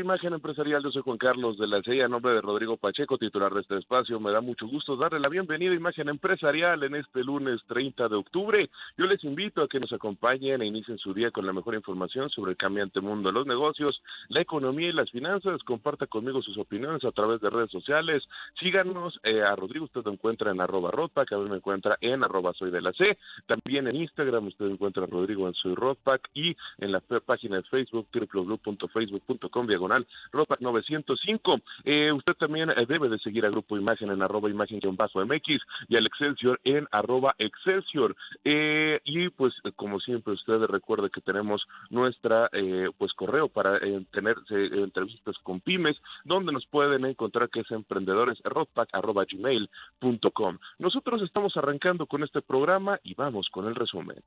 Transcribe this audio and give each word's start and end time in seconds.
Imagen 0.00 0.34
Empresarial, 0.34 0.82
yo 0.82 0.90
soy 0.90 1.02
Juan 1.02 1.18
Carlos 1.18 1.58
de 1.58 1.66
la 1.66 1.80
CIA, 1.82 2.06
a 2.06 2.08
nombre 2.08 2.32
de 2.34 2.40
Rodrigo 2.40 2.76
Pacheco, 2.76 3.18
titular 3.18 3.52
de 3.54 3.60
este 3.60 3.78
espacio. 3.78 4.20
Me 4.20 4.32
da 4.32 4.40
mucho 4.40 4.66
gusto 4.66 4.96
darle 4.96 5.20
la 5.20 5.28
bienvenida 5.28 5.72
a 5.72 5.76
Imagen 5.76 6.08
Empresarial 6.08 6.82
en 6.82 6.96
este 6.96 7.22
lunes 7.22 7.60
30 7.68 8.08
de 8.08 8.16
octubre. 8.16 8.70
Yo 8.98 9.06
les 9.06 9.22
invito 9.24 9.62
a 9.62 9.68
que 9.68 9.80
nos 9.80 9.92
acompañen 9.92 10.62
e 10.62 10.66
inicien 10.66 10.98
su 10.98 11.14
día 11.14 11.30
con 11.30 11.46
la 11.46 11.52
mejor 11.52 11.74
información 11.74 12.28
sobre 12.30 12.52
el 12.52 12.56
cambiante 12.56 13.00
mundo 13.00 13.28
de 13.28 13.34
los 13.34 13.46
negocios, 13.46 14.02
la 14.28 14.42
economía 14.42 14.88
y 14.88 14.92
las 14.92 15.10
finanzas. 15.10 15.62
Comparta 15.62 16.06
conmigo 16.06 16.42
sus 16.42 16.58
opiniones 16.58 17.04
a 17.04 17.12
través 17.12 17.40
de 17.40 17.50
redes 17.50 17.70
sociales. 17.70 18.22
Síganos 18.60 19.18
eh, 19.22 19.42
a 19.42 19.54
Rodrigo, 19.56 19.86
usted 19.86 20.02
lo 20.04 20.12
encuentra 20.12 20.50
en 20.50 20.60
arroba 20.60 20.90
Rodpack, 20.90 21.32
a 21.32 21.38
mí 21.38 21.48
me 21.48 21.56
encuentra 21.56 21.96
en 22.00 22.24
arroba 22.24 22.52
soy 22.54 22.70
de 22.70 22.82
la 22.82 22.92
C. 22.92 23.16
También 23.46 23.86
en 23.88 23.96
Instagram 23.96 24.46
usted 24.46 24.66
encuentra 24.66 25.04
a 25.04 25.06
Rodrigo 25.06 25.46
en 25.48 25.54
soy 25.54 25.74
Rodpack 25.74 26.30
y 26.34 26.56
en 26.78 26.92
la 26.92 27.00
página 27.00 27.56
de 27.56 27.62
Facebook 27.64 28.08
www.facebook.com 28.12 29.66
diagonal 29.86 30.06
Ropa 30.32 30.56
905. 30.60 31.60
Eh, 31.84 32.12
usted 32.12 32.34
también 32.34 32.70
eh, 32.70 32.86
debe 32.88 33.08
de 33.08 33.18
seguir 33.18 33.46
a 33.46 33.50
Grupo 33.50 33.76
Imagen 33.76 34.10
en 34.10 34.22
arroba 34.22 34.50
imagen-mx 34.50 35.62
y 35.88 35.96
al 35.96 36.06
Excelsior 36.06 36.60
en 36.64 36.86
arroba 36.90 37.34
Excelsior. 37.38 38.16
Eh, 38.44 39.00
y 39.04 39.28
pues 39.30 39.54
como 39.76 40.00
siempre 40.00 40.34
usted 40.34 40.58
recuerde 40.66 41.10
que 41.10 41.20
tenemos 41.20 41.66
nuestra 41.90 42.50
pues 42.98 43.12
correo 43.12 43.48
para 43.48 43.78
tener 44.10 44.36
entrevistas 44.50 45.36
con 45.42 45.60
pymes 45.60 45.96
donde 46.24 46.52
nos 46.52 46.66
pueden 46.66 47.04
encontrar 47.04 47.48
que 47.50 47.60
es 47.60 47.70
emprendedores 47.70 48.38
arroba 48.44 49.24
gmail.com. 49.24 50.58
Nosotros 50.78 51.22
estamos 51.22 51.56
arrancando 51.56 52.06
con 52.06 52.22
este 52.22 52.42
programa 52.42 52.98
y 53.02 53.14
vamos 53.14 53.48
con 53.50 53.66
el 53.66 53.74
resumen. 53.74 54.22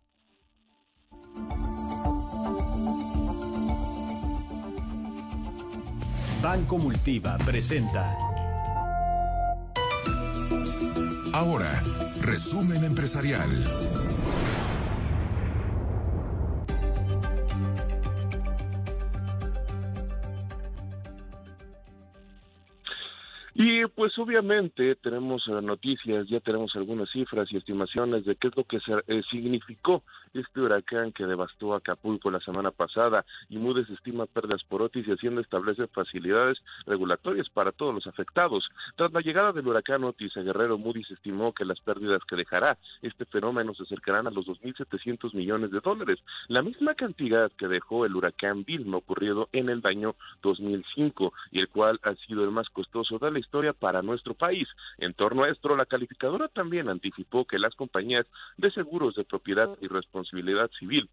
Banco 6.41 6.77
Multiva 6.77 7.37
presenta. 7.37 8.15
Ahora, 11.33 11.83
resumen 12.21 12.85
empresarial. 12.85 14.08
Pues 23.99 24.17
obviamente 24.17 24.95
tenemos 24.95 25.45
eh, 25.49 25.61
noticias, 25.61 26.25
ya 26.29 26.39
tenemos 26.39 26.73
algunas 26.77 27.11
cifras 27.11 27.51
y 27.51 27.57
estimaciones 27.57 28.23
de 28.23 28.37
qué 28.37 28.47
es 28.47 28.55
lo 28.55 28.63
que 28.63 28.77
eh, 28.77 29.21
significó 29.29 30.03
este 30.33 30.61
huracán 30.61 31.11
que 31.11 31.25
devastó 31.25 31.73
Acapulco 31.73 32.31
la 32.31 32.39
semana 32.39 32.71
pasada 32.71 33.25
y 33.49 33.57
Moody's 33.57 33.89
estima 33.89 34.25
pérdidas 34.25 34.63
por 34.63 34.83
Otis 34.83 35.05
y 35.05 35.11
Hacienda 35.11 35.41
establece 35.41 35.87
facilidades 35.87 36.59
regulatorias 36.85 37.49
para 37.49 37.73
todos 37.73 37.93
los 37.93 38.07
afectados. 38.07 38.69
Tras 38.95 39.11
la 39.11 39.19
llegada 39.19 39.51
del 39.51 39.67
huracán 39.67 40.05
Otis 40.05 40.37
a 40.37 40.43
Guerrero, 40.43 40.77
Moody's 40.77 41.11
estimó 41.11 41.51
que 41.51 41.65
las 41.65 41.81
pérdidas 41.81 42.21
que 42.23 42.37
dejará 42.37 42.77
este 43.01 43.25
fenómeno 43.25 43.73
se 43.73 43.83
acercarán 43.83 44.27
a 44.27 44.31
los 44.31 44.45
2.700 44.45 45.33
millones 45.33 45.71
de 45.71 45.81
dólares, 45.81 46.19
la 46.47 46.61
misma 46.61 46.93
cantidad 46.95 47.51
que 47.57 47.67
dejó 47.67 48.05
el 48.05 48.15
huracán 48.15 48.63
Vilma 48.63 48.95
ocurrido 48.95 49.49
en 49.51 49.67
el 49.67 49.81
año 49.83 50.15
2005 50.41 51.33
y 51.51 51.59
el 51.59 51.67
cual 51.67 51.99
ha 52.03 52.15
sido 52.15 52.45
el 52.45 52.51
más 52.51 52.69
costoso 52.69 53.19
de 53.19 53.31
la 53.31 53.39
historia 53.39 53.73
para 53.73 53.88
nuestro 54.01 54.33
país. 54.33 54.67
En 54.97 55.13
torno 55.13 55.43
a 55.43 55.49
esto, 55.49 55.75
la 55.75 55.85
calificadora 55.85 56.47
también 56.47 56.89
anticipó 56.89 57.45
que 57.45 57.59
las 57.59 57.75
compañías 57.75 58.25
de 58.57 58.71
seguros 58.71 59.15
de 59.15 59.25
propiedad 59.25 59.77
y 59.81 59.87
responsabilidad 59.87 60.69
civil 60.79 61.09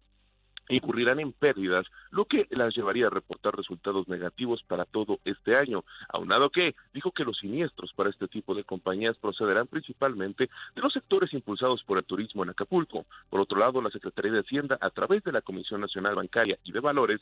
incurrirán 0.69 1.19
en 1.19 1.31
pérdidas, 1.31 1.85
lo 2.11 2.25
que 2.25 2.47
las 2.49 2.75
llevaría 2.75 3.07
a 3.07 3.09
reportar 3.09 3.55
resultados 3.55 4.07
negativos 4.07 4.63
para 4.63 4.85
todo 4.85 5.19
este 5.25 5.55
año. 5.55 5.83
Aunado 6.09 6.49
que 6.49 6.75
dijo 6.93 7.11
que 7.11 7.23
los 7.23 7.37
siniestros 7.37 7.93
para 7.93 8.09
este 8.09 8.27
tipo 8.27 8.53
de 8.53 8.63
compañías 8.63 9.17
procederán 9.17 9.67
principalmente 9.67 10.49
de 10.75 10.81
los 10.81 10.93
sectores 10.93 11.33
impulsados 11.33 11.83
por 11.83 11.97
el 11.97 12.03
turismo 12.03 12.43
en 12.43 12.49
Acapulco. 12.49 13.05
Por 13.29 13.39
otro 13.39 13.59
lado, 13.59 13.81
la 13.81 13.91
Secretaría 13.91 14.31
de 14.31 14.41
Hacienda, 14.41 14.77
a 14.81 14.89
través 14.89 15.23
de 15.23 15.31
la 15.31 15.41
Comisión 15.41 15.81
Nacional 15.81 16.15
Bancaria 16.15 16.57
y 16.63 16.71
de 16.71 16.79
Valores, 16.79 17.21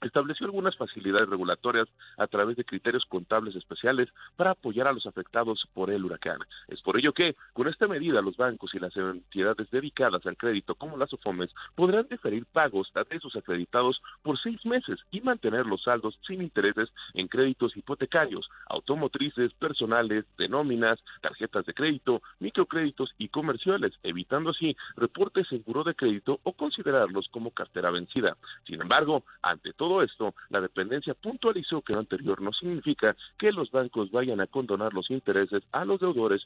estableció 0.00 0.46
algunas 0.46 0.76
facilidades 0.76 1.28
regulatorias 1.28 1.88
a 2.16 2.26
través 2.26 2.56
de 2.56 2.64
criterios 2.64 3.04
contables 3.08 3.54
especiales 3.56 4.08
para 4.36 4.50
apoyar 4.52 4.88
a 4.88 4.92
los 4.92 5.06
afectados 5.06 5.66
por 5.72 5.90
el 5.90 6.04
huracán. 6.04 6.38
Es 6.68 6.82
por 6.82 6.98
ello 6.98 7.12
que, 7.12 7.36
con 7.52 7.68
esta 7.68 7.86
medida, 7.86 8.20
los 8.20 8.36
bancos 8.36 8.74
y 8.74 8.78
las 8.78 8.96
entidades 8.96 9.70
dedicadas 9.70 10.24
al 10.26 10.36
crédito, 10.36 10.74
como 10.74 10.96
las 10.96 11.12
OFOMES, 11.12 11.50
podrán 11.74 12.06
deferir 12.08 12.44
pagos 12.46 12.90
a 12.94 13.04
sus 13.20 13.36
acreditados 13.36 14.02
por 14.22 14.38
seis 14.38 14.64
meses 14.66 14.98
y 15.10 15.20
mantener 15.20 15.64
los 15.66 15.82
saldos 15.82 16.18
sin 16.26 16.42
intereses 16.42 16.90
en 17.14 17.28
créditos 17.28 17.76
hipotecarios, 17.76 18.48
automotrices, 18.68 19.54
personales, 19.54 20.24
de 20.36 20.48
nóminas, 20.48 20.98
tarjetas 21.22 21.64
de 21.64 21.72
crédito, 21.72 22.20
microcréditos 22.40 23.14
y 23.18 23.28
comerciales, 23.28 23.92
evitando 24.02 24.50
así 24.50 24.76
reportes 24.96 25.46
en 25.52 25.64
de 25.84 25.94
crédito 25.94 26.40
o 26.42 26.52
considerarlos 26.52 27.28
como 27.30 27.50
cartera 27.50 27.90
vencida. 27.90 28.36
Sin 28.66 28.80
embargo, 28.80 29.24
ante 29.42 29.72
todo 29.72 29.85
todo 29.86 30.02
esto, 30.02 30.34
la 30.48 30.60
dependencia 30.60 31.14
puntualizó 31.14 31.80
que 31.80 31.92
lo 31.92 32.00
anterior 32.00 32.42
no 32.42 32.52
significa 32.52 33.16
que 33.38 33.52
los 33.52 33.70
bancos 33.70 34.10
vayan 34.10 34.40
a 34.40 34.48
condonar 34.48 34.92
los 34.92 35.08
intereses 35.12 35.62
a 35.70 35.84
los 35.84 36.00
deudores, 36.00 36.42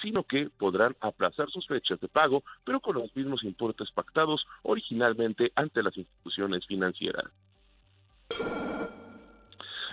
sino 0.00 0.22
que 0.22 0.48
podrán 0.48 0.94
aplazar 1.00 1.50
sus 1.50 1.66
fechas 1.66 2.00
de 2.00 2.06
pago, 2.06 2.44
pero 2.64 2.78
con 2.78 2.94
los 2.94 3.14
mismos 3.16 3.42
importes 3.42 3.90
pactados 3.90 4.46
originalmente 4.62 5.50
ante 5.56 5.82
las 5.82 5.96
instituciones 5.96 6.64
financieras. 6.66 7.24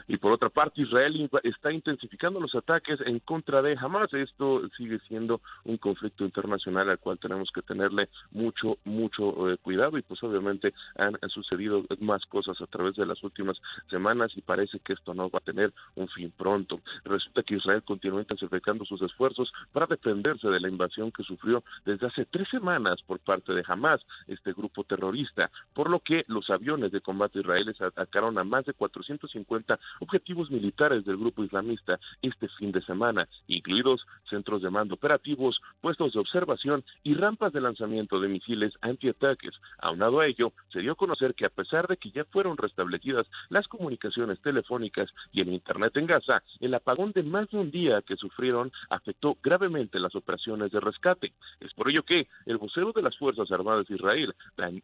Y 0.07 0.17
por 0.17 0.31
otra 0.31 0.49
parte, 0.49 0.81
Israel 0.81 1.29
está 1.43 1.71
intensificando 1.71 2.39
los 2.39 2.55
ataques 2.55 2.99
en 3.05 3.19
contra 3.19 3.61
de 3.61 3.77
Hamas. 3.79 4.13
Esto 4.13 4.61
sigue 4.77 4.99
siendo 5.07 5.41
un 5.63 5.77
conflicto 5.77 6.23
internacional 6.23 6.89
al 6.89 6.99
cual 6.99 7.19
tenemos 7.19 7.49
que 7.53 7.61
tenerle 7.61 8.09
mucho, 8.31 8.77
mucho 8.85 9.49
eh, 9.49 9.57
cuidado. 9.57 9.97
Y 9.97 10.01
pues 10.01 10.21
obviamente 10.23 10.73
han, 10.95 11.17
sucedido 11.29 11.85
más 11.99 12.25
cosas 12.25 12.59
a 12.61 12.67
través 12.67 12.95
de 12.95 13.05
las 13.05 13.23
últimas 13.23 13.57
semanas 13.89 14.31
y 14.35 14.41
parece 14.41 14.79
que 14.79 14.93
esto 14.93 15.13
no 15.13 15.29
va 15.29 15.39
a 15.39 15.45
tener 15.45 15.73
un 15.95 16.07
fin 16.09 16.31
pronto. 16.35 16.81
Resulta 17.05 17.43
que 17.43 17.55
Israel 17.55 17.83
continúa 17.83 18.21
intensificando 18.21 18.85
sus 18.85 19.01
esfuerzos 19.01 19.51
para 19.71 19.85
defenderse 19.85 20.47
de 20.49 20.59
la 20.59 20.67
invasión 20.67 21.11
que 21.11 21.23
sufrió 21.23 21.63
desde 21.85 22.07
hace 22.07 22.25
tres 22.25 22.49
semanas 22.49 23.01
por 23.05 23.19
parte 23.19 23.53
de 23.53 23.63
Hamas, 23.67 24.01
este 24.27 24.53
grupo 24.53 24.83
terrorista, 24.83 25.49
por 25.73 25.89
lo 25.89 25.99
que 25.99 26.23
los 26.27 26.49
aviones 26.49 26.91
de 26.91 27.01
combate 27.01 27.39
israelíes 27.39 27.79
atacaron 27.81 28.37
a 28.37 28.43
más 28.43 28.65
de 28.65 28.73
450 28.73 29.79
objetivos 29.99 30.49
militares 30.49 31.05
del 31.05 31.17
grupo 31.17 31.43
islamista 31.43 31.99
este 32.21 32.47
fin 32.57 32.71
de 32.71 32.81
semana, 32.81 33.27
incluidos 33.47 34.05
centros 34.29 34.61
de 34.61 34.69
mando 34.69 34.95
operativos, 34.95 35.61
puestos 35.81 36.13
de 36.13 36.19
observación 36.19 36.83
y 37.03 37.13
rampas 37.13 37.53
de 37.53 37.61
lanzamiento 37.61 38.19
de 38.19 38.29
misiles 38.29 38.73
antiataques. 38.81 39.53
Aunado 39.79 40.19
a 40.19 40.27
ello, 40.27 40.53
se 40.71 40.79
dio 40.79 40.93
a 40.93 40.95
conocer 40.95 41.35
que 41.35 41.45
a 41.45 41.49
pesar 41.49 41.87
de 41.87 41.97
que 41.97 42.11
ya 42.11 42.25
fueron 42.25 42.57
restablecidas 42.57 43.27
las 43.49 43.67
comunicaciones 43.67 44.39
telefónicas 44.41 45.09
y 45.31 45.41
el 45.41 45.49
Internet 45.49 45.95
en 45.97 46.07
Gaza, 46.07 46.43
el 46.59 46.73
apagón 46.73 47.11
de 47.11 47.23
más 47.23 47.49
de 47.49 47.57
un 47.57 47.71
día 47.71 48.01
que 48.01 48.15
sufrieron 48.15 48.71
afectó 48.89 49.37
gravemente 49.43 49.99
las 49.99 50.15
operaciones 50.15 50.71
de 50.71 50.79
rescate. 50.79 51.33
Es 51.59 51.73
por 51.73 51.89
ello 51.89 52.03
que 52.03 52.27
el 52.45 52.57
vocero 52.57 52.91
de 52.93 53.01
las 53.01 53.17
Fuerzas 53.17 53.51
Armadas 53.51 53.87
de 53.87 53.95
Israel, 53.95 54.33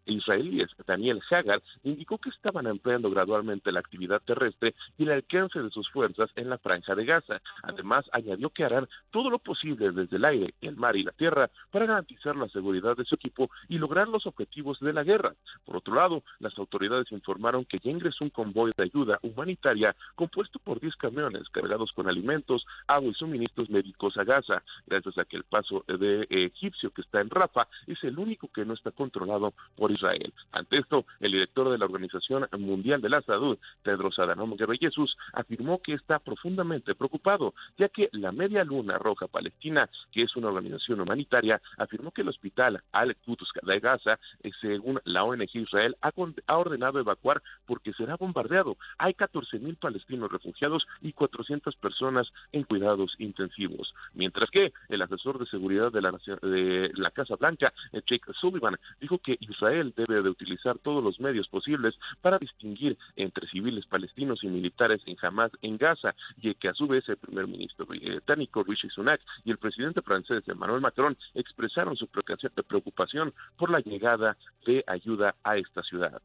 israelíes, 0.06 0.70
Daniel 0.86 1.22
Hagar, 1.30 1.62
indicó 1.84 2.18
que 2.18 2.30
estaban 2.30 2.68
empleando 2.68 3.10
gradualmente 3.10 3.72
la 3.72 3.80
actividad 3.80 4.22
terrestre 4.22 4.76
y 4.98 5.04
el 5.04 5.12
alcance 5.12 5.60
de 5.60 5.70
sus 5.70 5.90
fuerzas 5.90 6.30
en 6.36 6.50
la 6.50 6.58
franja 6.58 6.96
de 6.96 7.06
Gaza. 7.06 7.42
Además, 7.64 8.06
añadió 8.12 8.50
que 8.50 8.64
harán 8.64 8.88
todo 9.12 9.30
lo 9.30 9.40
posible 9.40 9.92
desde 9.92 10.18
el 10.18 10.26
aire, 10.26 10.54
el 10.62 10.76
mar 10.76 10.96
y 10.96 11.04
la 11.04 11.12
tierra 11.12 11.50
para 11.72 11.86
garantizar 11.86 12.36
la 12.36 12.50
seguridad 12.50 12.96
de 12.98 13.06
su 13.06 13.16
equipo 13.16 13.50
y 13.70 13.78
lograr 13.78 14.08
los 14.08 14.26
objetivos 14.26 14.80
de 14.80 14.94
la 14.94 15.04
guerra. 15.04 15.34
Por 15.66 15.78
otro 15.78 15.96
lado, 15.96 16.24
las 16.40 16.58
autoridades 16.58 17.12
informaron 17.12 17.66
que 17.66 17.80
ya 17.80 17.92
ingresó 17.92 18.24
un 18.24 18.30
convoy 18.30 18.72
de 18.76 18.84
ayuda 18.84 19.20
humanitaria 19.22 19.96
compuesto 20.16 20.60
por 20.60 20.80
10 20.80 20.96
camiones 20.96 21.50
cargados 21.50 21.92
con 21.94 22.08
alimentos, 22.08 22.66
agua 22.88 23.10
y 23.10 23.14
suministros 23.14 23.70
médicos 23.70 24.18
a 24.18 24.24
Gaza, 24.24 24.64
gracias 24.86 25.18
a 25.18 25.26
que 25.26 25.38
el 25.38 25.44
paso 25.44 25.84
de 25.88 26.26
egipcio 26.30 26.92
que 26.92 27.02
está 27.02 27.22
en 27.22 27.30
Rafa 27.30 27.68
es 27.86 28.04
el 28.04 28.18
único 28.18 28.50
que 28.54 28.66
no 28.66 28.74
está 28.74 28.92
controlado 28.92 29.54
por 29.76 29.92
Israel. 29.92 30.34
Ante 30.52 30.80
esto, 30.80 31.06
el 31.20 31.34
director 31.34 31.70
de 31.70 31.78
la 31.78 31.86
Organización 31.86 32.48
Mundial 32.58 33.02
de 33.02 33.10
la 33.10 33.22
Salud, 33.22 33.58
Tedros 33.84 34.18
Adhanom 34.20 34.56
Ghebreyesus, 34.56 34.87
Jesús 34.88 35.18
afirmó 35.34 35.82
que 35.82 35.94
está 35.94 36.20
profundamente 36.20 36.96
preocupado, 36.96 37.54
ya 37.78 37.90
que 37.90 38.10
la 38.14 38.32
Media 38.32 38.64
Luna 38.64 38.98
Roja 38.98 39.28
Palestina, 39.28 39.90
que 40.14 40.22
es 40.22 40.36
una 40.38 40.48
organización 40.48 41.02
humanitaria, 41.02 41.62
afirmó 41.78 42.12
que 42.12 42.22
el 42.22 42.30
hospital 42.30 42.82
Al-Quds 42.94 43.52
de 43.64 43.80
Gaza, 43.80 44.20
eh, 44.44 44.52
según 44.62 45.02
la 45.04 45.24
ONG 45.26 45.50
Israel, 45.54 45.98
ha, 46.02 46.14
ordenado 46.58 47.00
evacuar 47.00 47.42
porque 47.66 47.92
será 47.94 48.16
bombardeado. 48.16 48.78
Hay 48.98 49.14
14 49.14 49.60
mil 49.60 49.76
palestinos 49.76 50.32
refugiados 50.32 50.88
y 51.02 51.12
400 51.12 51.76
personas 51.76 52.28
en 52.54 52.64
cuidados 52.64 53.14
intensivos. 53.20 53.94
Mientras 54.14 54.50
que 54.50 54.72
el 54.88 55.02
asesor 55.02 55.38
de 55.38 55.48
seguridad 55.48 55.92
de 55.92 56.02
la, 56.02 56.12
de 56.12 56.92
la 56.96 57.12
Casa 57.12 57.36
Blanca, 57.36 57.74
eh, 57.92 58.02
Jake 58.10 58.32
Sullivan, 58.40 58.78
dijo 59.02 59.18
que 59.18 59.36
Israel 59.42 59.94
debe 59.98 60.22
de 60.22 60.30
utilizar 60.30 60.78
todos 60.80 61.04
los 61.04 61.20
medios 61.20 61.50
posibles 61.50 61.96
para 62.22 62.38
distinguir 62.38 62.98
entre 63.18 63.48
civiles 63.50 63.86
palestinos 63.86 64.44
y 64.44 64.48
militares 64.48 64.77
en 64.80 65.18
Hamas 65.22 65.52
en 65.62 65.78
Gaza, 65.78 66.16
y 66.42 66.54
que 66.56 66.70
a 66.70 66.74
su 66.74 66.88
vez 66.88 67.08
el 67.10 67.18
primer 67.18 67.48
ministro 67.48 67.86
británico 67.86 68.64
Rishi 68.64 68.90
Sunak 68.90 69.22
y 69.44 69.52
el 69.52 69.58
presidente 69.58 70.02
francés 70.02 70.44
Emmanuel 70.48 70.82
Macron 70.82 71.18
expresaron 71.34 71.96
su 71.96 72.08
preocupación 72.08 73.34
por 73.58 73.70
la 73.70 73.80
llegada 73.80 74.38
de 74.66 74.84
ayuda 74.88 75.36
a 75.44 75.58
esta 75.58 75.82
ciudad. 75.84 76.22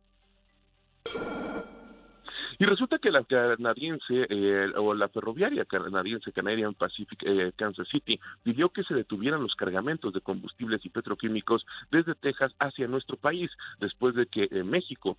Y 2.58 2.64
resulta 2.64 2.98
que 2.98 3.10
la 3.10 3.24
canadiense 3.24 4.26
eh, 4.28 4.72
o 4.76 4.94
la 4.94 5.08
ferroviaria 5.08 5.64
canadiense 5.64 6.32
Canadian 6.32 6.74
Pacific 6.74 7.22
eh, 7.24 7.52
Kansas 7.56 7.88
City 7.88 8.20
pidió 8.42 8.68
que 8.68 8.82
se 8.84 8.94
detuvieran 8.94 9.42
los 9.42 9.54
cargamentos 9.54 10.12
de 10.12 10.20
combustibles 10.20 10.84
y 10.84 10.90
petroquímicos 10.90 11.64
desde 11.90 12.14
Texas 12.14 12.52
hacia 12.58 12.86
nuestro 12.88 13.16
país 13.16 13.50
después 13.80 14.14
de 14.14 14.26
que 14.26 14.48
eh, 14.50 14.64
México 14.64 15.16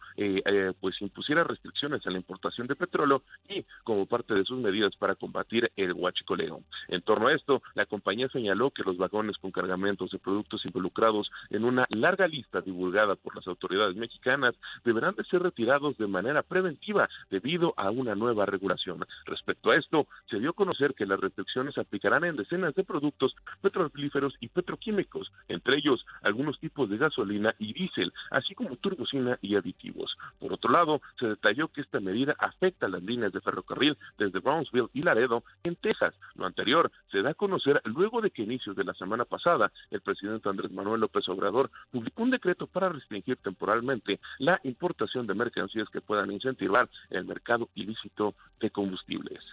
pues 0.80 1.02
impusiera 1.02 1.44
restricciones 1.44 2.06
a 2.06 2.10
la 2.10 2.18
importación 2.18 2.68
de 2.68 2.76
petróleo 2.76 3.24
y 3.50 3.66
como 3.84 4.06
parte 4.06 4.34
de 4.34 4.44
sus 4.44 4.60
medidas 4.60 4.96
para 4.96 5.16
combatir 5.16 5.72
el 5.76 5.94
huachicoleo. 5.94 6.62
En 6.88 7.02
torno 7.02 7.28
a 7.28 7.34
esto, 7.34 7.62
la 7.76 7.86
compañía 7.86 8.28
señaló 8.30 8.72
que 8.72 8.84
los 8.84 8.98
vagones 8.98 9.38
con 9.38 9.52
cargamentos 9.52 10.12
de 10.12 10.20
productos 10.20 10.66
involucrados 10.66 11.32
en 11.50 11.66
una 11.66 11.86
larga 11.90 12.28
lista 12.28 12.62
divulgada 12.62 13.16
por 13.16 13.36
las 13.36 13.48
autoridades 13.48 13.96
mexicanas 13.96 14.56
deberán 14.84 15.16
de 15.16 15.24
ser 15.26 15.42
retirados 15.42 15.98
de 15.98 16.08
manera 16.08 16.44
preventiva 16.44 17.10
debido 17.30 17.74
a 17.78 17.90
una 17.90 18.16
nueva 18.16 18.46
regulación. 18.46 19.06
Respecto 19.26 19.72
a 19.72 19.76
esto, 19.76 20.08
se 20.30 20.40
dio 20.40 20.52
a 20.52 20.54
conocer 20.54 20.94
que 20.94 21.06
las 21.06 21.20
restricciones 21.20 21.78
aplicarán 21.78 22.24
en 22.24 22.36
decenas 22.36 22.76
de 22.76 22.84
productos 22.84 23.36
petrolíferos 23.62 24.36
y 24.40 24.48
petroquímicos, 24.48 25.32
entre 25.48 25.78
ellos 25.78 26.06
algunos 26.22 26.60
tipos 26.60 26.90
de 26.90 26.98
gasolina 26.98 27.56
y 27.60 27.74
diésel, 27.74 28.14
así 28.32 28.56
como 28.56 28.76
turbocina 28.78 29.38
y 29.42 29.56
aditivos. 29.56 30.16
Por 30.40 30.54
otro 30.54 30.72
lado, 30.72 31.02
se 31.20 31.28
detalló 31.28 31.68
que 31.68 31.82
esta 31.82 32.00
medida 32.00 32.36
afecta 32.40 32.86
a 32.86 32.90
las 32.90 33.04
líneas 33.04 33.32
de 33.34 33.42
ferrocarril 33.42 33.98
desde 34.18 34.40
Brownsville 34.40 34.90
y 34.94 35.02
Laredo, 35.02 35.44
en 35.64 35.76
Texas. 35.76 36.14
Lo 36.36 36.46
anterior 36.46 36.92
se 37.12 37.22
da 37.22 37.32
a 37.32 37.34
conocer 37.34 37.82
luego 37.86 38.22
de 38.22 38.32
que 38.32 38.44
inicios 38.44 38.76
de 38.76 38.84
la 38.84 38.94
semana 38.94 39.26
pasada 39.26 39.72
el 39.92 40.02
presidente 40.02 40.50
Andrés 40.50 40.72
Manuel 40.72 41.02
López 41.02 41.28
Obrador 41.30 41.70
publicó 41.92 42.24
un 42.24 42.32
decreto 42.32 42.68
para 42.68 42.90
restringir 42.90 43.38
temporalmente 43.38 44.20
la 44.40 44.60
importación 44.64 45.28
de 45.28 45.34
mercancías 45.34 45.90
que 45.90 46.02
puedan 46.02 46.32
incentivar 46.32 46.90
el 47.14 47.26
mercado 47.26 47.70
ilícito 47.76 48.36
de 48.60 48.70
combustibles. 48.70 49.44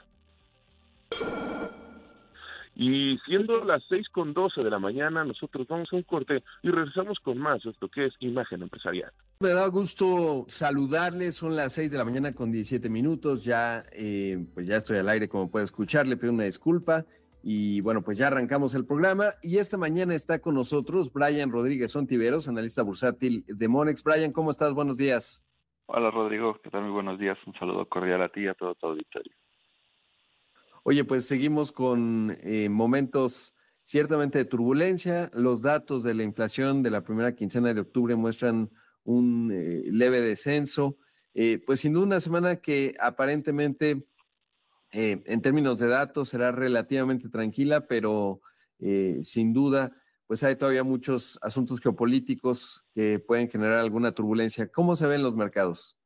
Y 2.74 3.18
siendo 3.26 3.62
las 3.64 3.82
seis 3.88 4.08
con 4.08 4.32
doce 4.32 4.62
de 4.62 4.70
la 4.70 4.78
mañana, 4.78 5.24
nosotros 5.24 5.66
vamos 5.68 5.88
a 5.92 5.96
un 5.96 6.02
corte 6.02 6.42
y 6.62 6.70
regresamos 6.70 7.18
con 7.20 7.36
más 7.36 7.64
esto 7.66 7.88
que 7.88 8.06
es 8.06 8.14
Imagen 8.20 8.62
Empresarial. 8.62 9.12
Me 9.40 9.50
da 9.50 9.66
gusto 9.66 10.46
saludarles, 10.48 11.36
son 11.36 11.56
las 11.56 11.74
seis 11.74 11.90
de 11.90 11.98
la 11.98 12.04
mañana 12.04 12.32
con 12.32 12.52
17 12.52 12.88
minutos, 12.88 13.44
ya, 13.44 13.84
eh, 13.92 14.46
pues 14.54 14.66
ya 14.66 14.76
estoy 14.76 14.98
al 14.98 15.08
aire 15.08 15.28
como 15.28 15.50
puede 15.50 15.64
escuchar, 15.64 16.06
le 16.06 16.16
pido 16.16 16.32
una 16.32 16.44
disculpa 16.44 17.04
y 17.42 17.80
bueno, 17.80 18.02
pues 18.02 18.18
ya 18.18 18.28
arrancamos 18.28 18.74
el 18.74 18.84
programa 18.84 19.34
y 19.42 19.58
esta 19.58 19.76
mañana 19.76 20.14
está 20.14 20.40
con 20.40 20.54
nosotros 20.54 21.12
Brian 21.12 21.50
Rodríguez 21.50 21.94
Ontiveros, 21.96 22.48
analista 22.48 22.82
bursátil 22.82 23.44
de 23.46 23.68
Monex. 23.68 24.02
Brian, 24.02 24.32
¿cómo 24.32 24.50
estás? 24.50 24.72
Buenos 24.74 24.96
días. 24.96 25.44
Hola 25.92 26.12
Rodrigo, 26.12 26.56
¿qué 26.62 26.70
tal? 26.70 26.82
Muy 26.82 26.92
buenos 26.92 27.18
días. 27.18 27.36
Un 27.48 27.54
saludo 27.54 27.84
cordial 27.88 28.22
a 28.22 28.28
ti 28.28 28.42
y 28.42 28.46
a 28.46 28.54
todo 28.54 28.76
tu 28.76 28.86
auditorio. 28.86 29.34
Oye, 30.84 31.02
pues 31.02 31.26
seguimos 31.26 31.72
con 31.72 32.38
eh, 32.42 32.68
momentos 32.68 33.56
ciertamente 33.82 34.38
de 34.38 34.44
turbulencia. 34.44 35.32
Los 35.34 35.62
datos 35.62 36.04
de 36.04 36.14
la 36.14 36.22
inflación 36.22 36.84
de 36.84 36.90
la 36.90 37.02
primera 37.02 37.34
quincena 37.34 37.74
de 37.74 37.80
octubre 37.80 38.14
muestran 38.14 38.70
un 39.02 39.50
eh, 39.52 39.82
leve 39.90 40.20
descenso. 40.20 40.96
Eh, 41.34 41.60
pues 41.66 41.80
sin 41.80 41.92
duda 41.94 42.06
una 42.06 42.20
semana 42.20 42.60
que 42.60 42.94
aparentemente 43.00 44.06
en 44.92 45.42
términos 45.42 45.80
de 45.80 45.88
datos 45.88 46.28
será 46.28 46.52
relativamente 46.52 47.28
tranquila, 47.28 47.86
pero 47.86 48.40
sin 49.22 49.52
duda 49.52 49.92
pues 50.30 50.44
hay 50.44 50.54
todavía 50.54 50.84
muchos 50.84 51.40
asuntos 51.42 51.80
geopolíticos 51.80 52.86
que 52.94 53.18
pueden 53.18 53.50
generar 53.50 53.78
alguna 53.78 54.12
turbulencia. 54.12 54.70
¿Cómo 54.70 54.94
se 54.94 55.08
ven 55.08 55.24
los 55.24 55.34
mercados? 55.34 55.98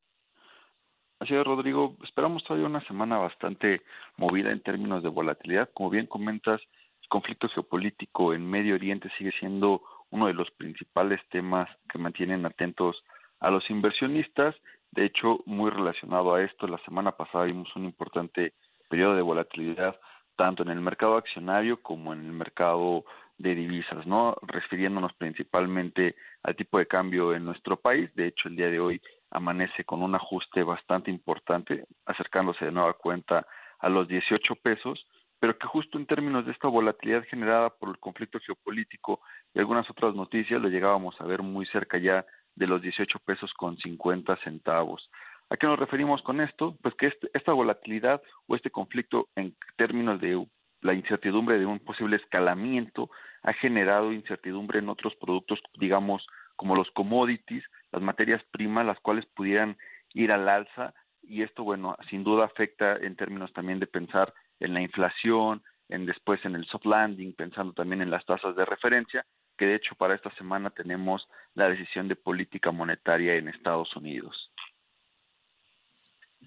Así 1.21 1.35
es, 1.35 1.44
Rodrigo. 1.44 1.99
Esperamos 2.03 2.43
todavía 2.43 2.67
una 2.67 2.82
semana 2.87 3.19
bastante 3.19 3.82
movida 4.17 4.50
en 4.50 4.62
términos 4.62 5.03
de 5.03 5.11
volatilidad. 5.11 5.69
Como 5.75 5.91
bien 5.91 6.06
comentas, 6.06 6.59
el 7.03 7.09
conflicto 7.11 7.50
geopolítico 7.50 8.32
en 8.32 8.49
Medio 8.49 8.76
Oriente 8.76 9.11
sigue 9.19 9.32
siendo 9.38 9.82
uno 10.09 10.29
de 10.29 10.32
los 10.32 10.50
principales 10.53 11.21
temas 11.29 11.69
que 11.93 11.99
mantienen 11.99 12.47
atentos 12.47 13.05
a 13.41 13.50
los 13.50 13.69
inversionistas. 13.69 14.55
De 14.93 15.05
hecho, 15.05 15.41
muy 15.44 15.71
relacionado 15.71 16.35
a 16.35 16.43
esto, 16.43 16.67
la 16.67 16.82
semana 16.87 17.12
pasada 17.12 17.44
vimos 17.44 17.69
un 17.76 17.85
importante 17.85 18.55
periodo 18.88 19.17
de 19.17 19.21
volatilidad 19.21 20.00
tanto 20.37 20.62
en 20.62 20.71
el 20.71 20.81
mercado 20.81 21.17
accionario 21.17 21.81
como 21.82 22.12
en 22.12 22.25
el 22.25 22.32
mercado 22.32 23.05
de 23.39 23.55
divisas, 23.55 24.07
¿no? 24.07 24.37
Refiriéndonos 24.43 25.13
principalmente 25.15 26.15
al 26.43 26.57
tipo 26.57 26.79
de 26.79 26.87
cambio 26.87 27.35
en 27.35 27.45
nuestro 27.45 27.77
país. 27.77 28.15
De 28.15 28.29
hecho, 28.29 28.49
el 28.49 28.57
día 28.57 28.69
de 28.69 28.81
hoy 28.81 29.01
amanece 29.31 29.85
con 29.85 30.03
un 30.03 30.15
ajuste 30.15 30.63
bastante 30.63 31.11
importante, 31.11 31.85
acercándose 32.07 32.67
de 32.67 32.73
nueva 32.73 32.95
cuenta 32.95 33.47
a 33.81 33.89
los 33.89 34.07
18 34.09 34.55
pesos, 34.57 35.07
pero 35.41 35.59
que 35.59 35.67
justo 35.67 35.99
en 35.99 36.07
términos 36.07 36.47
de 36.47 36.53
esta 36.53 36.69
volatilidad 36.69 37.25
generada 37.25 37.71
por 37.71 37.91
el 37.91 37.99
conflicto 37.99 38.39
geopolítico 38.39 39.21
y 39.53 39.59
algunas 39.59 39.89
otras 39.91 40.15
noticias, 40.15 40.61
lo 40.61 40.69
llegábamos 40.69 41.21
a 41.21 41.25
ver 41.25 41.43
muy 41.43 41.67
cerca 41.67 41.99
ya 41.99 42.25
de 42.55 42.67
los 42.67 42.81
18 42.81 43.19
pesos 43.19 43.53
con 43.55 43.77
50 43.77 44.37
centavos. 44.45 45.11
¿A 45.51 45.57
qué 45.57 45.67
nos 45.67 45.79
referimos 45.79 46.23
con 46.23 46.41
esto? 46.41 46.77
Pues 46.83 46.95
que 46.95 47.09
este, 47.09 47.29
esta 47.35 47.53
volatilidad 47.53 48.23
o 48.47 48.57
este 48.57 48.71
conflicto 48.71 49.29
en 49.37 49.55
términos 49.77 50.21
de 50.21 50.37
la 50.85 50.93
incertidumbre 50.93 51.59
de 51.59 51.67
un 51.67 51.81
posible 51.81 52.17
escalamiento 52.17 53.11
ha 53.43 53.55
generado 53.55 54.13
incertidumbre 54.13 54.79
en 54.79 54.91
otros 54.91 55.15
productos, 55.17 55.59
digamos, 55.81 56.27
como 56.57 56.77
los 56.77 56.91
commodities, 56.91 57.65
las 57.91 58.03
materias 58.03 58.43
primas, 58.53 58.85
las 58.85 59.01
cuales 59.01 59.25
pudieran 59.35 59.79
ir 60.13 60.31
al 60.31 60.49
alza 60.49 60.95
y 61.23 61.43
esto, 61.43 61.65
bueno, 61.65 61.97
sin 62.11 62.23
duda 62.23 62.45
afecta 62.45 62.97
en 62.97 63.17
términos 63.17 63.51
también 63.55 63.81
de 63.81 63.87
pensar 63.87 64.35
en 64.61 64.75
la 64.75 64.83
inflación, 64.83 65.63
en 65.89 66.05
después 66.05 66.45
en 66.45 66.55
el 66.55 66.67
soft 66.67 66.85
landing, 66.85 67.33
pensando 67.33 67.73
también 67.73 68.03
en 68.03 68.11
las 68.11 68.25
tasas 68.27 68.55
de 68.55 68.67
referencia, 68.67 69.25
que 69.57 69.67
de 69.67 69.76
hecho 69.76 69.95
para 69.95 70.14
esta 70.14 70.35
semana 70.35 70.69
tenemos 70.69 71.26
la 71.55 71.69
decisión 71.69 72.09
de 72.09 72.17
política 72.17 72.73
monetaria 72.73 73.37
en 73.37 73.49
Estados 73.49 73.97
Unidos. 73.97 74.50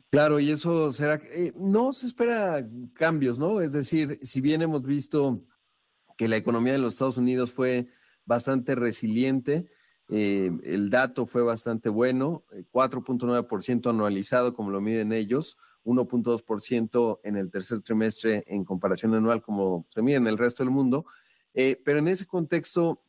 Claro, 0.09 0.39
y 0.39 0.51
eso 0.51 0.93
será, 0.93 1.15
eh, 1.31 1.51
no 1.57 1.91
se 1.91 2.05
espera 2.05 2.65
cambios, 2.93 3.37
¿no? 3.37 3.59
Es 3.59 3.73
decir, 3.73 4.19
si 4.21 4.39
bien 4.39 4.61
hemos 4.61 4.83
visto 4.83 5.43
que 6.17 6.29
la 6.29 6.37
economía 6.37 6.73
de 6.73 6.79
los 6.79 6.93
Estados 6.93 7.17
Unidos 7.17 7.51
fue 7.51 7.89
bastante 8.25 8.73
resiliente, 8.75 9.69
eh, 10.07 10.49
el 10.63 10.89
dato 10.89 11.25
fue 11.25 11.43
bastante 11.43 11.89
bueno, 11.89 12.45
4.9% 12.71 13.85
eh, 13.85 13.89
anualizado 13.89 14.53
como 14.53 14.71
lo 14.71 14.79
miden 14.79 15.11
ellos, 15.11 15.57
1.2% 15.83 17.19
en 17.23 17.35
el 17.35 17.51
tercer 17.51 17.81
trimestre 17.81 18.45
en 18.47 18.63
comparación 18.63 19.13
anual 19.13 19.41
como 19.41 19.85
se 19.89 20.01
mide 20.01 20.15
en 20.15 20.27
el 20.27 20.37
resto 20.37 20.63
del 20.63 20.71
mundo, 20.71 21.05
pero 21.53 21.99
en 21.99 22.07
ese 22.07 22.25
contexto, 22.27 23.01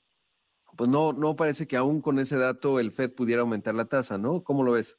pues 0.77 0.89
no, 0.89 1.13
no 1.13 1.37
parece 1.37 1.67
que 1.67 1.77
aún 1.77 2.01
con 2.01 2.19
ese 2.19 2.39
dato 2.39 2.81
el 2.81 2.93
Fed 2.93 3.13
pudiera 3.13 3.43
aumentar 3.43 3.75
la 3.75 3.85
tasa, 3.85 4.17
¿no? 4.17 4.43
¿Cómo 4.43 4.65
lo 4.65 4.73
ves? 4.73 4.97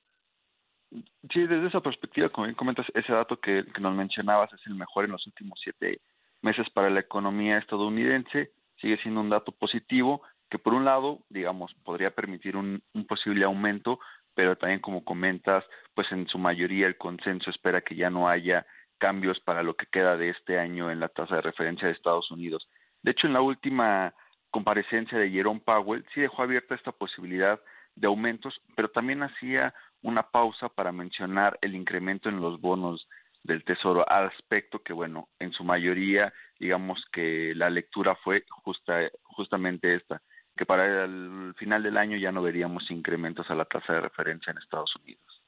Sí, 0.91 1.45
desde 1.45 1.67
esa 1.67 1.81
perspectiva, 1.81 2.29
como 2.29 2.45
bien 2.45 2.55
comentas, 2.55 2.87
ese 2.93 3.13
dato 3.13 3.39
que, 3.39 3.63
nos 3.79 3.95
mencionabas 3.95 4.51
es 4.53 4.61
el 4.65 4.75
mejor 4.75 5.05
en 5.05 5.11
los 5.11 5.25
últimos 5.27 5.59
siete 5.63 6.01
meses 6.41 6.67
para 6.71 6.89
la 6.89 7.01
economía 7.01 7.57
estadounidense, 7.57 8.51
sigue 8.81 8.97
siendo 8.97 9.21
un 9.21 9.29
dato 9.29 9.51
positivo 9.51 10.21
que 10.49 10.57
por 10.57 10.73
un 10.73 10.85
lado, 10.85 11.19
digamos, 11.29 11.75
podría 11.83 12.09
permitir 12.11 12.57
un, 12.57 12.81
un 12.93 13.05
posible 13.05 13.45
aumento, 13.45 13.99
pero 14.33 14.57
también 14.57 14.79
como 14.79 15.03
comentas, 15.03 15.63
pues 15.93 16.11
en 16.11 16.27
su 16.27 16.39
mayoría 16.39 16.87
el 16.87 16.97
consenso 16.97 17.51
espera 17.51 17.81
que 17.81 17.95
ya 17.95 18.09
no 18.09 18.27
haya 18.27 18.65
cambios 18.97 19.39
para 19.39 19.61
lo 19.63 19.75
que 19.75 19.85
queda 19.85 20.17
de 20.17 20.29
este 20.29 20.57
año 20.57 20.89
en 20.89 20.99
la 20.99 21.09
tasa 21.09 21.35
de 21.35 21.41
referencia 21.41 21.87
de 21.87 21.93
Estados 21.93 22.31
Unidos. 22.31 22.67
De 23.03 23.11
hecho, 23.11 23.27
en 23.27 23.33
la 23.33 23.41
última 23.41 24.13
comparecencia 24.51 25.17
de 25.17 25.29
Jerome 25.29 25.61
Powell 25.61 26.05
sí 26.13 26.21
dejó 26.21 26.43
abierta 26.43 26.75
esta 26.75 26.91
posibilidad 26.91 27.59
de 27.95 28.07
aumentos, 28.07 28.61
pero 28.75 28.89
también 28.89 29.23
hacía 29.23 29.73
una 30.01 30.23
pausa 30.23 30.69
para 30.69 30.91
mencionar 30.91 31.57
el 31.61 31.75
incremento 31.75 32.29
en 32.29 32.39
los 32.39 32.59
bonos 32.59 33.07
del 33.43 33.63
Tesoro 33.63 34.05
al 34.09 34.27
aspecto 34.27 34.79
que, 34.79 34.93
bueno, 34.93 35.29
en 35.39 35.51
su 35.51 35.63
mayoría, 35.63 36.33
digamos 36.59 37.03
que 37.11 37.53
la 37.55 37.69
lectura 37.69 38.15
fue 38.23 38.43
justa, 38.49 39.09
justamente 39.23 39.95
esta, 39.95 40.21
que 40.55 40.65
para 40.65 41.05
el 41.05 41.53
final 41.57 41.83
del 41.83 41.97
año 41.97 42.17
ya 42.17 42.31
no 42.31 42.41
veríamos 42.41 42.89
incrementos 42.91 43.49
a 43.49 43.55
la 43.55 43.65
tasa 43.65 43.93
de 43.93 44.01
referencia 44.01 44.51
en 44.51 44.57
Estados 44.57 44.93
Unidos. 44.97 45.43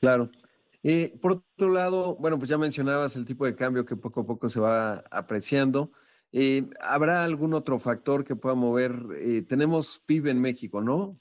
Claro. 0.00 0.30
Eh, 0.82 1.18
por 1.20 1.32
otro 1.32 1.72
lado, 1.72 2.16
bueno, 2.16 2.38
pues 2.38 2.48
ya 2.48 2.58
mencionabas 2.58 3.16
el 3.16 3.24
tipo 3.24 3.44
de 3.44 3.56
cambio 3.56 3.84
que 3.84 3.96
poco 3.96 4.20
a 4.20 4.26
poco 4.26 4.48
se 4.48 4.60
va 4.60 5.04
apreciando. 5.10 5.90
Eh, 6.32 6.68
¿Habrá 6.80 7.24
algún 7.24 7.54
otro 7.54 7.78
factor 7.78 8.24
que 8.24 8.36
pueda 8.36 8.54
mover? 8.54 8.94
Eh, 9.18 9.42
tenemos 9.42 9.98
PIB 10.06 10.28
en 10.28 10.40
México, 10.40 10.80
¿no? 10.80 11.18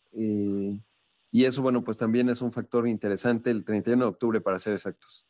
Y 1.35 1.43
eso, 1.43 1.61
bueno, 1.61 1.83
pues 1.83 1.97
también 1.97 2.29
es 2.29 2.41
un 2.41 2.53
factor 2.53 2.87
interesante 2.87 3.51
el 3.51 3.65
31 3.65 4.05
de 4.05 4.09
octubre, 4.09 4.39
para 4.39 4.57
ser 4.57 4.71
exactos. 4.71 5.27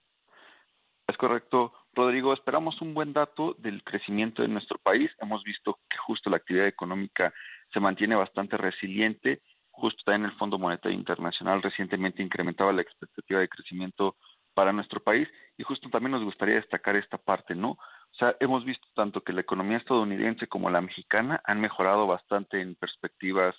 Es 1.08 1.18
correcto, 1.18 1.74
Rodrigo. 1.94 2.32
Esperamos 2.32 2.80
un 2.80 2.94
buen 2.94 3.12
dato 3.12 3.56
del 3.58 3.84
crecimiento 3.84 4.44
de 4.44 4.48
nuestro 4.48 4.78
país. 4.78 5.10
Hemos 5.20 5.44
visto 5.44 5.80
que 5.90 5.98
justo 5.98 6.30
la 6.30 6.38
actividad 6.38 6.68
económica 6.68 7.34
se 7.74 7.80
mantiene 7.80 8.14
bastante 8.14 8.56
resiliente. 8.56 9.42
Justo 9.72 10.04
también 10.06 10.30
el 10.30 10.38
Fondo 10.38 10.60
Monetario 10.60 10.96
Internacional 10.96 11.64
recientemente 11.64 12.22
incrementaba 12.22 12.72
la 12.72 12.84
expectativa 12.84 13.40
de 13.40 13.50
crecimiento 13.50 14.16
para 14.54 14.72
nuestro 14.72 15.02
país 15.02 15.28
y 15.58 15.64
justo 15.64 15.90
también 15.90 16.12
nos 16.12 16.24
gustaría 16.24 16.58
destacar 16.58 16.96
esta 16.98 17.18
parte, 17.18 17.56
¿no? 17.56 17.72
O 17.72 18.16
sea, 18.20 18.36
hemos 18.40 18.64
visto 18.64 18.88
tanto 18.94 19.22
que 19.22 19.34
la 19.34 19.42
economía 19.42 19.78
estadounidense 19.78 20.46
como 20.46 20.70
la 20.70 20.82
mexicana 20.82 21.42
han 21.46 21.62
mejorado 21.62 22.06
bastante 22.06 22.62
en 22.62 22.76
perspectivas 22.76 23.56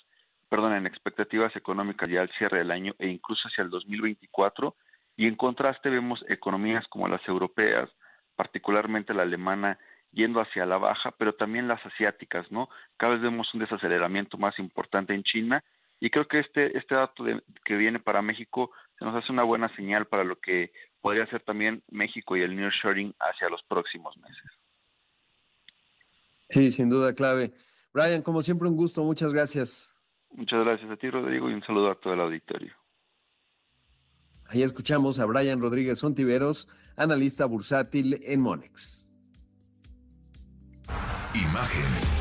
perdón, 0.49 0.73
en 0.73 0.87
expectativas 0.87 1.55
económicas 1.55 2.09
ya 2.09 2.21
al 2.21 2.31
cierre 2.37 2.59
del 2.59 2.71
año 2.71 2.93
e 2.99 3.07
incluso 3.07 3.47
hacia 3.47 3.63
el 3.63 3.69
2024. 3.69 4.75
Y 5.15 5.27
en 5.27 5.35
contraste 5.35 5.89
vemos 5.89 6.23
economías 6.27 6.85
como 6.87 7.07
las 7.07 7.25
europeas, 7.27 7.89
particularmente 8.35 9.13
la 9.13 9.23
alemana, 9.23 9.79
yendo 10.11 10.39
hacia 10.39 10.65
la 10.65 10.77
baja, 10.77 11.11
pero 11.11 11.33
también 11.33 11.67
las 11.67 11.85
asiáticas, 11.85 12.51
¿no? 12.51 12.69
Cada 12.97 13.13
vez 13.13 13.21
vemos 13.21 13.53
un 13.53 13.59
desaceleramiento 13.61 14.37
más 14.37 14.57
importante 14.59 15.13
en 15.13 15.23
China 15.23 15.63
y 15.99 16.09
creo 16.09 16.27
que 16.27 16.39
este, 16.39 16.77
este 16.77 16.95
dato 16.95 17.25
que 17.65 17.75
viene 17.75 17.99
para 17.99 18.21
México 18.21 18.71
se 18.97 19.05
nos 19.05 19.15
hace 19.15 19.31
una 19.31 19.43
buena 19.43 19.73
señal 19.75 20.05
para 20.05 20.23
lo 20.23 20.39
que 20.39 20.71
podría 21.01 21.27
ser 21.27 21.41
también 21.41 21.83
México 21.89 22.37
y 22.37 22.41
el 22.41 22.55
nearshoring 22.55 23.13
hacia 23.19 23.49
los 23.49 23.63
próximos 23.63 24.15
meses. 24.17 24.51
Sí, 26.49 26.71
sin 26.71 26.89
duda 26.89 27.13
clave. 27.13 27.51
Brian, 27.93 28.21
como 28.21 28.41
siempre, 28.41 28.67
un 28.67 28.77
gusto. 28.77 29.03
Muchas 29.03 29.33
gracias. 29.33 29.96
Muchas 30.31 30.63
gracias 30.63 30.91
a 30.91 30.97
ti, 30.97 31.09
Rodrigo, 31.09 31.49
y 31.49 31.53
un 31.53 31.63
saludo 31.63 31.91
a 31.91 31.95
todo 31.95 32.13
el 32.13 32.21
auditorio. 32.21 32.73
Ahí 34.45 34.63
escuchamos 34.63 35.19
a 35.19 35.25
Brian 35.25 35.59
Rodríguez 35.59 35.99
Sontiveros, 35.99 36.67
analista 36.95 37.45
bursátil 37.45 38.21
en 38.23 38.41
Monex. 38.41 39.05
Imagen. 41.33 42.16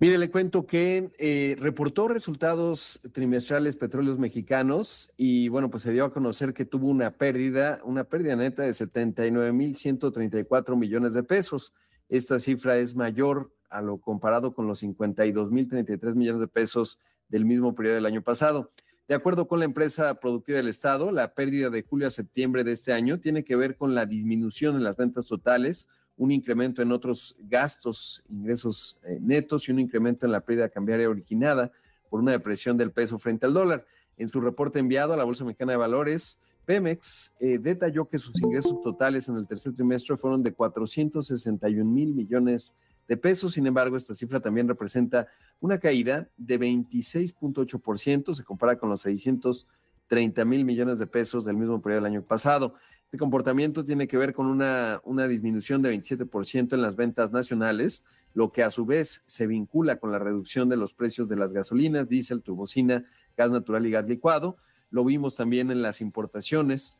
Mire, 0.00 0.18
le 0.18 0.28
cuento 0.28 0.66
que 0.66 1.12
eh, 1.18 1.54
reportó 1.58 2.08
resultados 2.08 3.00
trimestrales 3.12 3.76
petróleos 3.76 4.18
mexicanos 4.18 5.08
y 5.16 5.46
bueno, 5.48 5.70
pues 5.70 5.84
se 5.84 5.92
dio 5.92 6.04
a 6.04 6.12
conocer 6.12 6.52
que 6.52 6.64
tuvo 6.64 6.88
una 6.88 7.12
pérdida, 7.12 7.78
una 7.84 8.02
pérdida 8.02 8.34
neta 8.34 8.64
de 8.64 8.70
79.134 8.70 10.76
millones 10.76 11.14
de 11.14 11.22
pesos. 11.22 11.72
Esta 12.08 12.40
cifra 12.40 12.76
es 12.78 12.96
mayor 12.96 13.52
a 13.70 13.82
lo 13.82 13.98
comparado 13.98 14.52
con 14.52 14.66
los 14.66 14.82
52.033 14.82 16.14
millones 16.14 16.40
de 16.40 16.48
pesos 16.48 16.98
del 17.28 17.44
mismo 17.44 17.76
periodo 17.76 17.94
del 17.94 18.06
año 18.06 18.22
pasado. 18.22 18.72
De 19.06 19.14
acuerdo 19.14 19.46
con 19.46 19.58
la 19.58 19.64
empresa 19.64 20.14
productiva 20.14 20.56
del 20.56 20.68
Estado, 20.68 21.12
la 21.12 21.34
pérdida 21.34 21.70
de 21.70 21.82
julio 21.82 22.06
a 22.06 22.10
septiembre 22.10 22.64
de 22.64 22.72
este 22.72 22.92
año 22.92 23.20
tiene 23.20 23.44
que 23.44 23.54
ver 23.54 23.76
con 23.76 23.94
la 23.94 24.06
disminución 24.06 24.76
en 24.76 24.82
las 24.82 24.96
ventas 24.96 25.26
totales, 25.26 25.88
un 26.16 26.30
incremento 26.30 26.82
en 26.82 26.92
otros 26.92 27.36
gastos, 27.40 28.24
ingresos 28.28 28.98
eh, 29.04 29.18
netos 29.20 29.68
y 29.68 29.72
un 29.72 29.80
incremento 29.80 30.26
en 30.26 30.32
la 30.32 30.40
pérdida 30.40 30.68
cambiaria 30.68 31.08
originada 31.08 31.72
por 32.08 32.20
una 32.20 32.32
depresión 32.32 32.76
del 32.76 32.92
peso 32.92 33.18
frente 33.18 33.46
al 33.46 33.54
dólar. 33.54 33.86
En 34.16 34.28
su 34.28 34.40
reporte 34.40 34.78
enviado 34.78 35.12
a 35.12 35.16
la 35.16 35.24
Bolsa 35.24 35.44
Mexicana 35.44 35.72
de 35.72 35.78
Valores, 35.78 36.38
Pemex 36.64 37.32
eh, 37.40 37.58
detalló 37.58 38.08
que 38.08 38.18
sus 38.18 38.40
ingresos 38.40 38.80
totales 38.82 39.28
en 39.28 39.36
el 39.36 39.46
tercer 39.46 39.74
trimestre 39.74 40.16
fueron 40.16 40.42
de 40.42 40.52
461 40.52 41.84
mil 41.90 42.14
millones 42.14 42.74
de 43.06 43.16
pesos. 43.16 43.52
Sin 43.52 43.66
embargo, 43.66 43.96
esta 43.96 44.14
cifra 44.14 44.40
también 44.40 44.68
representa 44.68 45.26
una 45.60 45.78
caída 45.78 46.28
de 46.36 46.58
26.8%, 46.58 48.34
se 48.34 48.44
compara 48.44 48.78
con 48.78 48.88
los 48.88 49.02
630 49.02 50.44
mil 50.44 50.64
millones 50.64 50.98
de 50.98 51.06
pesos 51.06 51.44
del 51.44 51.56
mismo 51.56 51.82
periodo 51.82 52.04
del 52.04 52.12
año 52.12 52.22
pasado. 52.22 52.74
Este 53.14 53.20
comportamiento 53.20 53.84
tiene 53.84 54.08
que 54.08 54.16
ver 54.16 54.34
con 54.34 54.46
una, 54.46 55.28
disminución 55.28 55.80
de 55.82 55.96
27% 55.96 56.72
en 56.72 56.82
las 56.82 56.96
ventas 56.96 57.30
nacionales, 57.30 58.02
lo 58.32 58.50
que 58.50 58.64
a 58.64 58.72
su 58.72 58.86
vez 58.86 59.22
se 59.24 59.46
vincula 59.46 60.00
con 60.00 60.10
la 60.10 60.18
reducción 60.18 60.68
de 60.68 60.76
los 60.76 60.94
precios 60.94 61.28
de 61.28 61.36
las 61.36 61.52
gasolinas, 61.52 62.08
diésel, 62.08 62.42
turbocina, 62.42 63.04
gas 63.36 63.52
natural 63.52 63.86
y 63.86 63.92
gas 63.92 64.08
licuado. 64.08 64.56
Lo 64.90 65.04
vimos 65.04 65.36
también 65.36 65.70
en 65.70 65.80
las 65.80 66.00
importaciones, 66.00 66.98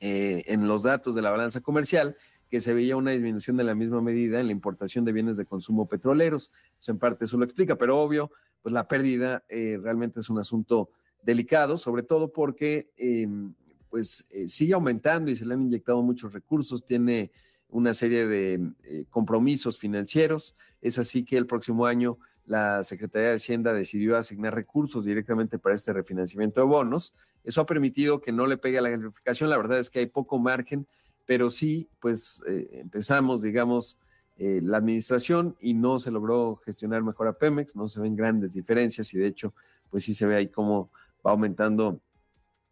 eh, 0.00 0.42
en 0.48 0.66
los 0.66 0.82
datos 0.82 1.14
de 1.14 1.22
la 1.22 1.30
balanza 1.30 1.60
comercial, 1.60 2.16
que 2.50 2.60
se 2.60 2.74
veía 2.74 2.96
una 2.96 3.12
disminución 3.12 3.56
de 3.56 3.62
la 3.62 3.76
misma 3.76 4.02
medida 4.02 4.40
en 4.40 4.46
la 4.46 4.52
importación 4.52 5.04
de 5.04 5.12
bienes 5.12 5.36
de 5.36 5.44
consumo 5.44 5.86
petroleros. 5.86 6.50
Pues 6.76 6.88
en 6.88 6.98
parte 6.98 7.26
eso 7.26 7.38
lo 7.38 7.44
explica, 7.44 7.76
pero 7.76 8.00
obvio, 8.00 8.32
pues 8.62 8.72
la 8.72 8.88
pérdida 8.88 9.44
eh, 9.48 9.78
realmente 9.80 10.18
es 10.18 10.28
un 10.28 10.40
asunto 10.40 10.90
delicado, 11.22 11.76
sobre 11.76 12.02
todo 12.02 12.32
porque 12.32 12.90
em, 12.96 13.54
pues 13.90 14.24
eh, 14.30 14.48
sigue 14.48 14.72
aumentando 14.72 15.30
y 15.30 15.36
se 15.36 15.44
le 15.44 15.54
han 15.54 15.62
inyectado 15.62 16.00
muchos 16.00 16.32
recursos, 16.32 16.86
tiene 16.86 17.32
una 17.68 17.92
serie 17.92 18.26
de 18.26 18.72
eh, 18.84 19.04
compromisos 19.10 19.78
financieros. 19.78 20.56
Es 20.80 20.98
así 20.98 21.24
que 21.24 21.36
el 21.36 21.46
próximo 21.46 21.86
año 21.86 22.18
la 22.46 22.82
Secretaría 22.82 23.28
de 23.28 23.34
Hacienda 23.34 23.72
decidió 23.72 24.16
asignar 24.16 24.54
recursos 24.54 25.04
directamente 25.04 25.58
para 25.58 25.74
este 25.74 25.92
refinanciamiento 25.92 26.60
de 26.60 26.66
bonos. 26.66 27.12
Eso 27.44 27.60
ha 27.60 27.66
permitido 27.66 28.20
que 28.20 28.32
no 28.32 28.46
le 28.46 28.56
pegue 28.56 28.78
a 28.78 28.82
la 28.82 28.90
calificación. 28.90 29.50
La 29.50 29.56
verdad 29.56 29.78
es 29.78 29.90
que 29.90 29.98
hay 29.98 30.06
poco 30.06 30.38
margen, 30.38 30.86
pero 31.26 31.50
sí, 31.50 31.88
pues 32.00 32.42
eh, 32.48 32.68
empezamos, 32.72 33.42
digamos, 33.42 33.98
la 34.42 34.78
administración 34.78 35.54
y 35.60 35.74
no 35.74 35.98
se 35.98 36.10
logró 36.10 36.56
gestionar 36.64 37.02
mejor 37.02 37.28
a 37.28 37.34
Pemex, 37.34 37.76
no 37.76 37.88
se 37.88 38.00
ven 38.00 38.16
grandes 38.16 38.54
diferencias 38.54 39.12
y 39.12 39.18
de 39.18 39.26
hecho, 39.26 39.52
pues 39.90 40.02
sí 40.04 40.14
se 40.14 40.24
ve 40.24 40.34
ahí 40.34 40.48
cómo 40.48 40.90
va 41.24 41.32
aumentando 41.32 42.00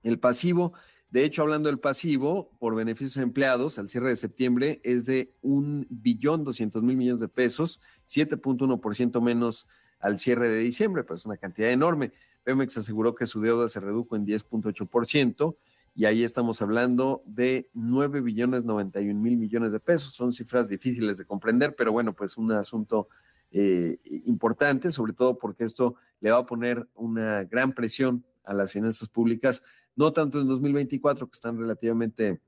el 0.03 0.19
pasivo. 0.19 0.73
De 1.11 1.25
hecho, 1.25 1.43
hablando 1.43 1.69
del 1.69 1.79
pasivo 1.79 2.51
por 2.59 2.75
beneficios 2.75 3.17
empleados, 3.17 3.79
al 3.79 3.89
cierre 3.89 4.11
de 4.11 4.17
septiembre 4.17 4.81
es 4.85 5.07
de 5.07 5.33
un 5.41 5.87
billón 5.89 6.45
doscientos 6.45 6.83
mil 6.83 6.97
millones 6.97 7.21
de 7.21 7.29
pesos, 7.29 7.81
7.1% 8.07 9.23
menos 9.23 9.67
al 10.01 10.19
cierre 10.19 10.49
de 10.51 10.59
diciembre, 10.59 11.05
pero 11.05 11.15
es 11.17 11.25
una 11.25 11.39
cantidad 11.39 11.71
enorme. 11.71 12.13
Pemex 12.45 12.77
aseguró 12.77 13.15
que 13.15 13.25
su 13.25 13.41
deuda 13.41 13.69
se 13.69 13.81
redujo 13.81 14.17
en 14.17 14.27
10.8% 14.27 15.57
y 15.95 16.05
ahí 16.05 16.23
estamos 16.23 16.61
hablando 16.63 17.23
de 17.27 17.71
9 17.73 18.21
billones 18.21 18.65
91 18.65 19.19
mil 19.19 19.39
millones 19.39 19.73
de 19.73 19.81
pesos. 19.81 20.15
Son 20.15 20.33
cifras 20.33 20.69
difíciles 20.69 21.19
de 21.19 21.25
comprender, 21.25 21.75
pero 21.75 21.91
bueno, 21.91 22.13
pues 22.13 22.37
un 22.37 22.53
asunto 22.53 23.09
eh, 23.51 23.99
importante, 24.27 24.93
sobre 24.93 25.15
todo 25.15 25.39
porque 25.39 25.65
esto 25.65 25.97
le 26.21 26.31
va 26.31 26.39
a 26.39 26.47
poner 26.47 26.87
una 26.95 27.45
gran 27.45 27.73
presión 27.73 28.25
a 28.45 28.55
las 28.55 28.71
finanzas 28.71 29.09
públicas 29.09 29.63
no 29.99 30.13
tanto 30.13 30.41
en 30.41 30.47
2024, 30.47 31.27
que 31.27 31.33
están 31.33 31.59
relativamente 31.59 32.41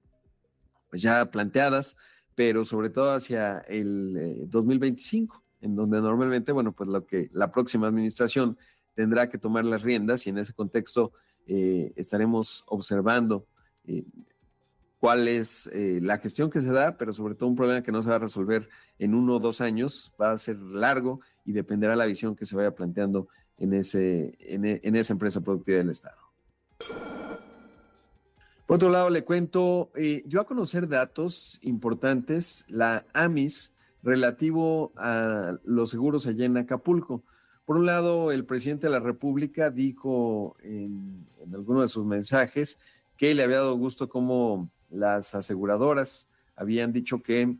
pues 0.88 1.02
ya 1.02 1.30
planteadas, 1.30 1.96
pero 2.36 2.64
sobre 2.64 2.90
todo 2.90 3.12
hacia 3.12 3.58
el 3.58 4.48
2025, 4.48 5.36
eh, 5.36 5.66
en 5.66 5.74
donde 5.74 6.00
normalmente, 6.00 6.52
bueno, 6.52 6.72
pues 6.72 6.88
lo 6.88 7.04
que 7.04 7.28
la 7.32 7.50
próxima 7.50 7.88
administración 7.88 8.56
tendrá 8.94 9.28
que 9.28 9.36
tomar 9.36 9.64
las 9.64 9.82
riendas 9.82 10.26
y 10.26 10.30
en 10.30 10.38
ese 10.38 10.52
contexto 10.52 11.12
eh, 11.48 11.92
estaremos 11.96 12.62
observando 12.68 13.46
eh, 13.84 14.04
cuál 15.00 15.26
es 15.26 15.68
la 15.72 16.18
gestión 16.18 16.50
que 16.50 16.60
se 16.60 16.72
da, 16.72 16.96
pero 16.98 17.12
sobre 17.12 17.34
todo 17.34 17.48
un 17.48 17.56
problema 17.56 17.82
que 17.82 17.90
no 17.90 18.00
se 18.00 18.10
va 18.10 18.16
a 18.16 18.20
resolver 18.20 18.68
en 18.98 19.14
uno 19.14 19.36
o 19.36 19.40
dos 19.40 19.60
años, 19.60 20.12
va 20.20 20.30
a 20.30 20.38
ser 20.38 20.56
largo 20.58 21.20
y 21.44 21.52
dependerá 21.52 21.96
la 21.96 22.04
visión 22.04 22.36
que 22.36 22.44
se 22.44 22.54
vaya 22.54 22.74
planteando 22.74 23.28
en, 23.56 23.72
ese, 23.72 24.36
en, 24.40 24.64
en 24.66 24.96
esa 24.96 25.14
empresa 25.14 25.40
productiva 25.40 25.78
del 25.78 25.90
Estado. 25.90 26.18
Por 28.70 28.76
otro 28.76 28.90
lado, 28.90 29.10
le 29.10 29.24
cuento, 29.24 29.90
eh, 29.96 30.22
yo 30.26 30.40
a 30.40 30.46
conocer 30.46 30.86
datos 30.86 31.58
importantes, 31.60 32.64
la 32.68 33.04
AMIS, 33.14 33.74
relativo 34.00 34.92
a 34.96 35.56
los 35.64 35.90
seguros 35.90 36.24
allá 36.28 36.44
en 36.44 36.56
Acapulco. 36.56 37.24
Por 37.64 37.78
un 37.78 37.86
lado, 37.86 38.30
el 38.30 38.44
presidente 38.44 38.86
de 38.86 38.92
la 38.92 39.00
República 39.00 39.70
dijo 39.70 40.56
en, 40.62 41.26
alguno 41.52 41.80
de 41.80 41.88
sus 41.88 42.06
mensajes 42.06 42.78
que 43.16 43.34
le 43.34 43.42
había 43.42 43.56
dado 43.56 43.74
gusto 43.74 44.08
cómo 44.08 44.70
las 44.88 45.34
aseguradoras 45.34 46.28
habían 46.54 46.92
dicho 46.92 47.24
que 47.24 47.56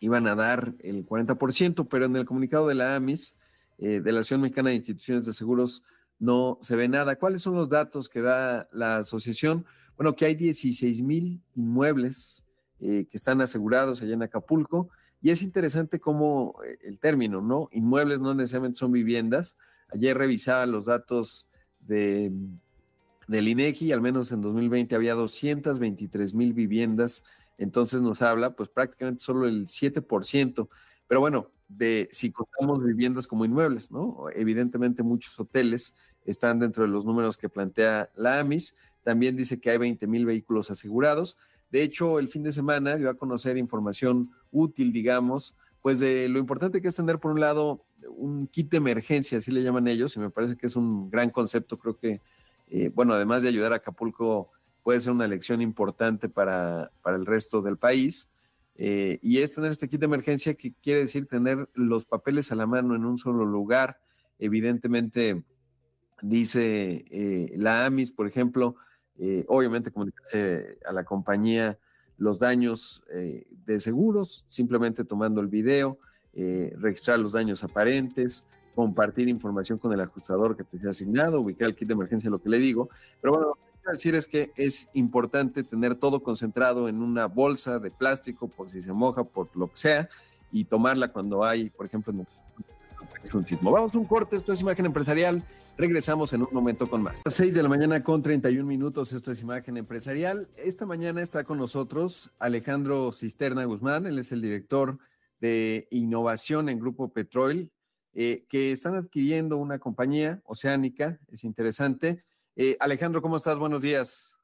iban 0.00 0.26
a 0.26 0.34
dar 0.34 0.74
el 0.80 1.06
40%, 1.06 1.86
pero 1.88 2.06
en 2.06 2.16
el 2.16 2.24
comunicado 2.24 2.66
de 2.66 2.74
la 2.74 2.96
AMIS, 2.96 3.36
de 3.78 4.00
la 4.00 4.18
Asociación 4.18 4.40
Mexicana 4.40 4.70
de 4.70 4.74
Instituciones 4.74 5.26
de 5.26 5.32
Seguros, 5.32 5.84
no 6.18 6.58
se 6.60 6.74
ve 6.74 6.88
nada. 6.88 7.14
¿Cuáles 7.14 7.42
son 7.42 7.54
los 7.54 7.68
datos 7.68 8.08
que 8.08 8.20
da 8.20 8.68
la 8.72 8.96
asociación? 8.96 9.64
Bueno, 9.96 10.14
que 10.14 10.26
hay 10.26 10.34
16 10.34 11.00
mil 11.02 11.40
inmuebles 11.54 12.44
que 12.78 13.08
están 13.12 13.40
asegurados 13.40 14.02
allá 14.02 14.14
en 14.14 14.22
Acapulco 14.22 14.90
y 15.22 15.30
es 15.30 15.40
interesante 15.42 16.00
cómo 16.00 16.56
el 16.82 17.00
término, 17.00 17.40
¿no? 17.40 17.68
Inmuebles 17.72 18.20
no 18.20 18.34
necesariamente 18.34 18.78
son 18.78 18.92
viviendas. 18.92 19.56
Ayer 19.88 20.16
revisaba 20.18 20.66
los 20.66 20.84
datos 20.86 21.46
de 21.80 22.30
del 23.26 23.48
INEGI, 23.48 23.92
al 23.92 24.02
menos 24.02 24.32
en 24.32 24.42
2020 24.42 24.94
había 24.94 25.14
223 25.14 26.34
mil 26.34 26.52
viviendas, 26.52 27.24
entonces 27.58 28.02
nos 28.02 28.22
habla 28.22 28.54
pues 28.54 28.68
prácticamente 28.68 29.22
solo 29.22 29.46
el 29.46 29.66
7%, 29.66 30.68
pero 31.06 31.20
bueno, 31.20 31.50
de 31.68 32.08
si 32.10 32.30
contamos 32.30 32.84
viviendas 32.84 33.26
como 33.26 33.44
inmuebles, 33.44 33.90
¿no? 33.90 34.26
Evidentemente 34.34 35.02
muchos 35.02 35.38
hoteles 35.40 35.94
están 36.26 36.58
dentro 36.58 36.84
de 36.84 36.90
los 36.90 37.06
números 37.06 37.36
que 37.36 37.48
plantea 37.48 38.10
la 38.14 38.40
AMIS, 38.40 38.76
también 39.04 39.36
dice 39.36 39.60
que 39.60 39.70
hay 39.70 39.78
20 39.78 40.06
mil 40.08 40.26
vehículos 40.26 40.70
asegurados, 40.70 41.36
de 41.70 41.82
hecho 41.82 42.18
el 42.18 42.28
fin 42.28 42.42
de 42.42 42.50
semana 42.50 42.96
dio 42.96 43.08
a 43.08 43.14
conocer 43.14 43.56
información 43.56 44.30
útil, 44.50 44.92
digamos, 44.92 45.54
pues 45.82 46.00
de 46.00 46.28
lo 46.28 46.38
importante 46.38 46.82
que 46.82 46.88
es 46.88 46.96
tener 46.96 47.20
por 47.20 47.30
un 47.30 47.40
lado 47.40 47.84
un 48.08 48.48
kit 48.48 48.70
de 48.70 48.78
emergencia, 48.78 49.38
así 49.38 49.52
le 49.52 49.62
llaman 49.62 49.86
ellos, 49.86 50.16
y 50.16 50.18
me 50.18 50.30
parece 50.30 50.56
que 50.56 50.66
es 50.66 50.74
un 50.74 51.10
gran 51.10 51.30
concepto, 51.30 51.78
creo 51.78 51.96
que 51.96 52.20
eh, 52.68 52.90
bueno, 52.94 53.12
además 53.12 53.42
de 53.42 53.48
ayudar 53.48 53.72
a 53.72 53.76
Acapulco, 53.76 54.50
puede 54.82 55.00
ser 55.00 55.12
una 55.12 55.28
lección 55.28 55.62
importante 55.62 56.28
para, 56.28 56.90
el 57.06 57.26
resto 57.26 57.62
del 57.62 57.76
país. 57.76 58.30
Eh, 58.76 59.18
y 59.22 59.38
es 59.38 59.52
tener 59.52 59.70
este 59.70 59.88
kit 59.88 60.00
de 60.00 60.06
emergencia 60.06 60.54
que 60.54 60.72
quiere 60.82 61.00
decir 61.00 61.26
tener 61.26 61.68
los 61.74 62.04
papeles 62.04 62.50
a 62.50 62.56
la 62.56 62.66
mano 62.66 62.94
en 62.94 63.04
un 63.04 63.18
solo 63.18 63.44
lugar. 63.44 64.00
Evidentemente, 64.38 65.44
dice 66.22 67.04
eh, 67.10 67.52
la 67.56 67.86
AMIS, 67.86 68.10
por 68.10 68.26
ejemplo, 68.26 68.76
obviamente 69.48 69.90
comunicarse 69.90 70.78
a 70.86 70.92
la 70.92 71.04
compañía 71.04 71.78
los 72.18 72.38
daños 72.38 73.02
de 73.66 73.80
seguros, 73.80 74.44
simplemente 74.48 75.04
tomando 75.04 75.40
el 75.40 75.48
video, 75.48 75.98
registrar 76.34 77.18
los 77.18 77.32
daños 77.32 77.62
aparentes, 77.64 78.44
compartir 78.74 79.28
información 79.28 79.78
con 79.78 79.92
el 79.92 80.00
ajustador 80.00 80.56
que 80.56 80.64
te 80.64 80.78
sea 80.78 80.90
asignado, 80.90 81.40
ubicar 81.40 81.68
el 81.68 81.76
kit 81.76 81.86
de 81.86 81.94
emergencia, 81.94 82.28
lo 82.28 82.42
que 82.42 82.48
le 82.48 82.58
digo. 82.58 82.88
Pero 83.20 83.34
bueno, 83.34 83.46
lo 83.48 83.54
que 83.54 83.60
quiero 83.80 83.92
decir 83.92 84.14
es 84.16 84.26
que 84.26 84.50
es 84.56 84.88
importante 84.94 85.62
tener 85.62 85.94
todo 85.94 86.22
concentrado 86.24 86.88
en 86.88 87.00
una 87.00 87.26
bolsa 87.26 87.78
de 87.78 87.92
plástico 87.92 88.48
por 88.48 88.70
si 88.70 88.80
se 88.80 88.92
moja, 88.92 89.22
por 89.22 89.48
lo 89.56 89.68
que 89.68 89.76
sea, 89.76 90.08
y 90.50 90.64
tomarla 90.64 91.12
cuando 91.12 91.44
hay, 91.44 91.70
por 91.70 91.86
ejemplo, 91.86 92.12
un 93.32 93.44
sismo. 93.44 93.70
Vamos 93.70 93.94
a 93.94 93.98
un 93.98 94.04
corte, 94.04 94.36
esto 94.36 94.52
es 94.52 94.60
Imagen 94.60 94.86
Empresarial. 94.86 95.42
Regresamos 95.76 96.32
en 96.32 96.42
un 96.42 96.48
momento 96.52 96.86
con 96.86 97.02
más. 97.02 97.22
A 97.26 97.30
6 97.30 97.54
de 97.54 97.62
la 97.62 97.68
mañana 97.68 98.02
con 98.02 98.22
31 98.22 98.66
minutos, 98.66 99.12
esto 99.12 99.32
es 99.32 99.42
Imagen 99.42 99.76
Empresarial. 99.76 100.48
Esta 100.56 100.86
mañana 100.86 101.20
está 101.22 101.44
con 101.44 101.58
nosotros 101.58 102.32
Alejandro 102.38 103.12
Cisterna 103.12 103.64
Guzmán, 103.64 104.06
él 104.06 104.18
es 104.18 104.30
el 104.32 104.40
director 104.40 104.98
de 105.40 105.88
innovación 105.90 106.68
en 106.68 106.78
Grupo 106.78 107.12
Petrol 107.12 107.70
eh, 108.16 108.46
que 108.48 108.70
están 108.70 108.94
adquiriendo 108.94 109.56
una 109.56 109.80
compañía 109.80 110.40
oceánica, 110.44 111.18
es 111.32 111.42
interesante. 111.42 112.24
Eh, 112.54 112.76
Alejandro, 112.78 113.20
¿cómo 113.20 113.36
estás? 113.36 113.58
Buenos 113.58 113.82
días. 113.82 114.36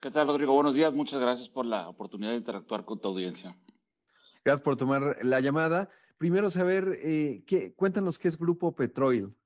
¿Qué 0.00 0.10
tal, 0.10 0.28
Rodrigo? 0.28 0.54
Buenos 0.54 0.74
días. 0.74 0.94
Muchas 0.94 1.20
gracias 1.20 1.50
por 1.50 1.66
la 1.66 1.88
oportunidad 1.88 2.30
de 2.30 2.38
interactuar 2.38 2.86
con 2.86 2.98
tu 2.98 3.08
audiencia. 3.08 3.54
Gracias 4.42 4.64
por 4.64 4.78
tomar 4.78 5.18
la 5.22 5.40
llamada. 5.40 5.90
Primero 6.18 6.50
saber, 6.50 6.98
eh, 7.04 7.44
qué, 7.46 7.72
cuéntanos 7.74 8.18
qué 8.18 8.26
es 8.26 8.36
Grupo 8.36 8.72
Petrol. 8.72 9.36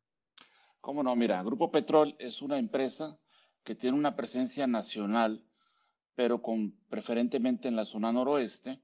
Cómo 0.81 1.03
no, 1.03 1.15
mira, 1.15 1.43
Grupo 1.43 1.71
Petrol 1.71 2.17
es 2.19 2.41
una 2.41 2.59
empresa 2.59 3.19
que 3.63 3.75
tiene 3.75 3.99
una 3.99 4.17
presencia 4.17 4.67
nacional, 4.67 5.45
pero 6.15 6.41
con 6.41 6.73
preferentemente 6.89 7.69
en 7.69 7.77
la 7.77 7.85
zona 7.85 8.11
noroeste. 8.11 8.81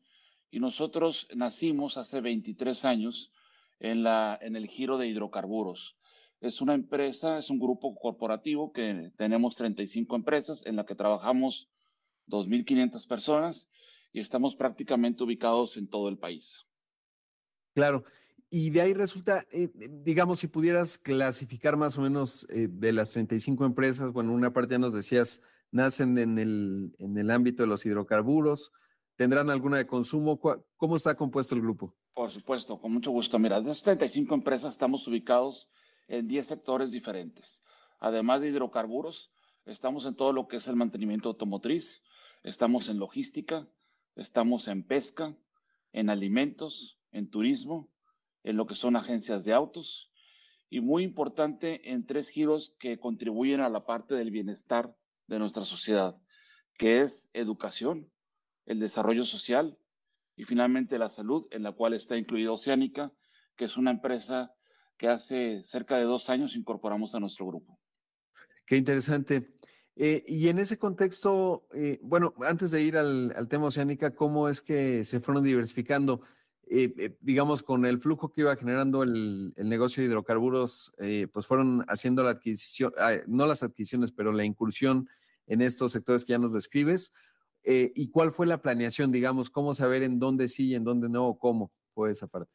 Y 0.50 0.60
nosotros 0.60 1.28
nacimos 1.34 1.96
hace 1.96 2.20
23 2.20 2.84
años 2.84 3.32
en, 3.80 4.02
la, 4.02 4.38
en 4.40 4.54
el 4.54 4.68
giro 4.68 4.98
de 4.98 5.08
hidrocarburos. 5.08 5.96
Es 6.42 6.60
una 6.60 6.74
empresa, 6.74 7.38
es 7.38 7.48
un 7.48 7.58
grupo 7.58 7.94
corporativo 7.94 8.70
que 8.70 9.12
tenemos 9.16 9.56
35 9.56 10.14
empresas 10.14 10.66
en 10.66 10.76
la 10.76 10.84
que 10.84 10.94
trabajamos 10.94 11.70
2.500 12.28 13.08
personas 13.08 13.70
y 14.12 14.20
estamos 14.20 14.54
prácticamente 14.56 15.24
ubicados 15.24 15.78
en 15.78 15.88
todo 15.88 16.10
el 16.10 16.18
país. 16.18 16.67
Claro. 17.78 18.02
Y 18.50 18.70
de 18.70 18.80
ahí 18.80 18.92
resulta, 18.92 19.46
eh, 19.52 19.70
digamos, 20.02 20.40
si 20.40 20.48
pudieras 20.48 20.98
clasificar 20.98 21.76
más 21.76 21.96
o 21.96 22.00
menos 22.00 22.44
eh, 22.50 22.66
de 22.68 22.92
las 22.92 23.12
35 23.12 23.64
empresas, 23.64 24.12
bueno, 24.12 24.32
una 24.32 24.52
parte 24.52 24.74
ya 24.74 24.78
nos 24.80 24.92
decías, 24.92 25.40
nacen 25.70 26.18
en 26.18 26.40
el, 26.40 26.92
en 26.98 27.16
el 27.16 27.30
ámbito 27.30 27.62
de 27.62 27.68
los 27.68 27.86
hidrocarburos, 27.86 28.72
¿tendrán 29.14 29.48
alguna 29.48 29.76
de 29.76 29.86
consumo? 29.86 30.40
¿Cómo 30.76 30.96
está 30.96 31.14
compuesto 31.14 31.54
el 31.54 31.60
grupo? 31.60 31.94
Por 32.14 32.32
supuesto, 32.32 32.80
con 32.80 32.90
mucho 32.90 33.12
gusto. 33.12 33.38
Mira, 33.38 33.60
de 33.60 33.70
esas 33.70 33.84
35 33.84 34.34
empresas 34.34 34.72
estamos 34.72 35.06
ubicados 35.06 35.70
en 36.08 36.26
10 36.26 36.48
sectores 36.48 36.90
diferentes. 36.90 37.62
Además 38.00 38.40
de 38.40 38.48
hidrocarburos, 38.48 39.30
estamos 39.66 40.04
en 40.04 40.16
todo 40.16 40.32
lo 40.32 40.48
que 40.48 40.56
es 40.56 40.66
el 40.66 40.74
mantenimiento 40.74 41.28
automotriz, 41.28 42.02
estamos 42.42 42.88
en 42.88 42.98
logística, 42.98 43.68
estamos 44.16 44.66
en 44.66 44.82
pesca, 44.82 45.36
en 45.92 46.10
alimentos, 46.10 46.97
en 47.12 47.30
turismo, 47.30 47.90
en 48.42 48.56
lo 48.56 48.66
que 48.66 48.74
son 48.74 48.96
agencias 48.96 49.44
de 49.44 49.52
autos 49.52 50.12
y 50.70 50.80
muy 50.80 51.02
importante 51.02 51.92
en 51.92 52.06
tres 52.06 52.28
giros 52.28 52.76
que 52.78 52.98
contribuyen 52.98 53.60
a 53.60 53.68
la 53.68 53.86
parte 53.86 54.14
del 54.14 54.30
bienestar 54.30 54.94
de 55.26 55.38
nuestra 55.38 55.64
sociedad, 55.64 56.16
que 56.76 57.00
es 57.00 57.30
educación, 57.32 58.10
el 58.66 58.80
desarrollo 58.80 59.24
social 59.24 59.78
y 60.36 60.44
finalmente 60.44 60.98
la 60.98 61.08
salud, 61.08 61.46
en 61.50 61.62
la 61.62 61.72
cual 61.72 61.94
está 61.94 62.16
incluida 62.16 62.52
Oceánica, 62.52 63.12
que 63.56 63.64
es 63.64 63.76
una 63.76 63.90
empresa 63.90 64.54
que 64.96 65.08
hace 65.08 65.62
cerca 65.62 65.96
de 65.96 66.04
dos 66.04 66.28
años 66.28 66.56
incorporamos 66.56 67.14
a 67.14 67.20
nuestro 67.20 67.46
grupo. 67.46 67.78
Qué 68.66 68.76
interesante. 68.76 69.54
Eh, 69.96 70.24
y 70.28 70.48
en 70.48 70.58
ese 70.58 70.78
contexto, 70.78 71.66
eh, 71.74 71.98
bueno, 72.02 72.34
antes 72.46 72.70
de 72.70 72.82
ir 72.82 72.96
al, 72.96 73.48
tema 73.48 73.66
Oceánica, 73.66 74.14
¿cómo 74.14 74.48
es 74.48 74.62
que 74.62 75.02
se 75.04 75.18
fueron 75.18 75.42
diversificando? 75.42 76.20
Eh, 76.70 77.16
digamos, 77.20 77.62
con 77.62 77.84
el 77.86 77.98
flujo 77.98 78.30
que 78.30 78.42
iba 78.42 78.56
generando 78.56 79.02
el, 79.02 79.54
negocio 79.56 80.02
de 80.02 80.08
hidrocarburos, 80.08 80.92
pues 81.32 81.46
fueron 81.46 81.84
haciendo 81.88 82.22
la 82.22 82.30
adquisición, 82.30 82.92
no 83.26 83.46
las 83.46 83.62
adquisiciones, 83.62 84.12
pero 84.12 84.32
la 84.32 84.44
incursión 84.44 85.08
en 85.46 85.62
estos 85.62 85.92
sectores 85.92 86.24
que 86.24 86.32
ya 86.32 86.38
nos 86.38 86.52
describes, 86.52 87.12
eh, 87.70 87.92
¿Y 87.94 88.08
cuál 88.10 88.32
fue 88.32 88.46
la 88.46 88.62
planeación, 88.62 89.12
digamos? 89.12 89.50
¿Cómo 89.50 89.74
saber 89.74 90.02
en 90.02 90.18
dónde 90.18 90.48
sí 90.48 90.68
y 90.68 90.74
en 90.74 90.84
dónde 90.84 91.10
no 91.10 91.26
o 91.26 91.38
cómo 91.38 91.70
fue 91.92 92.10
esa 92.10 92.26
parte? 92.26 92.50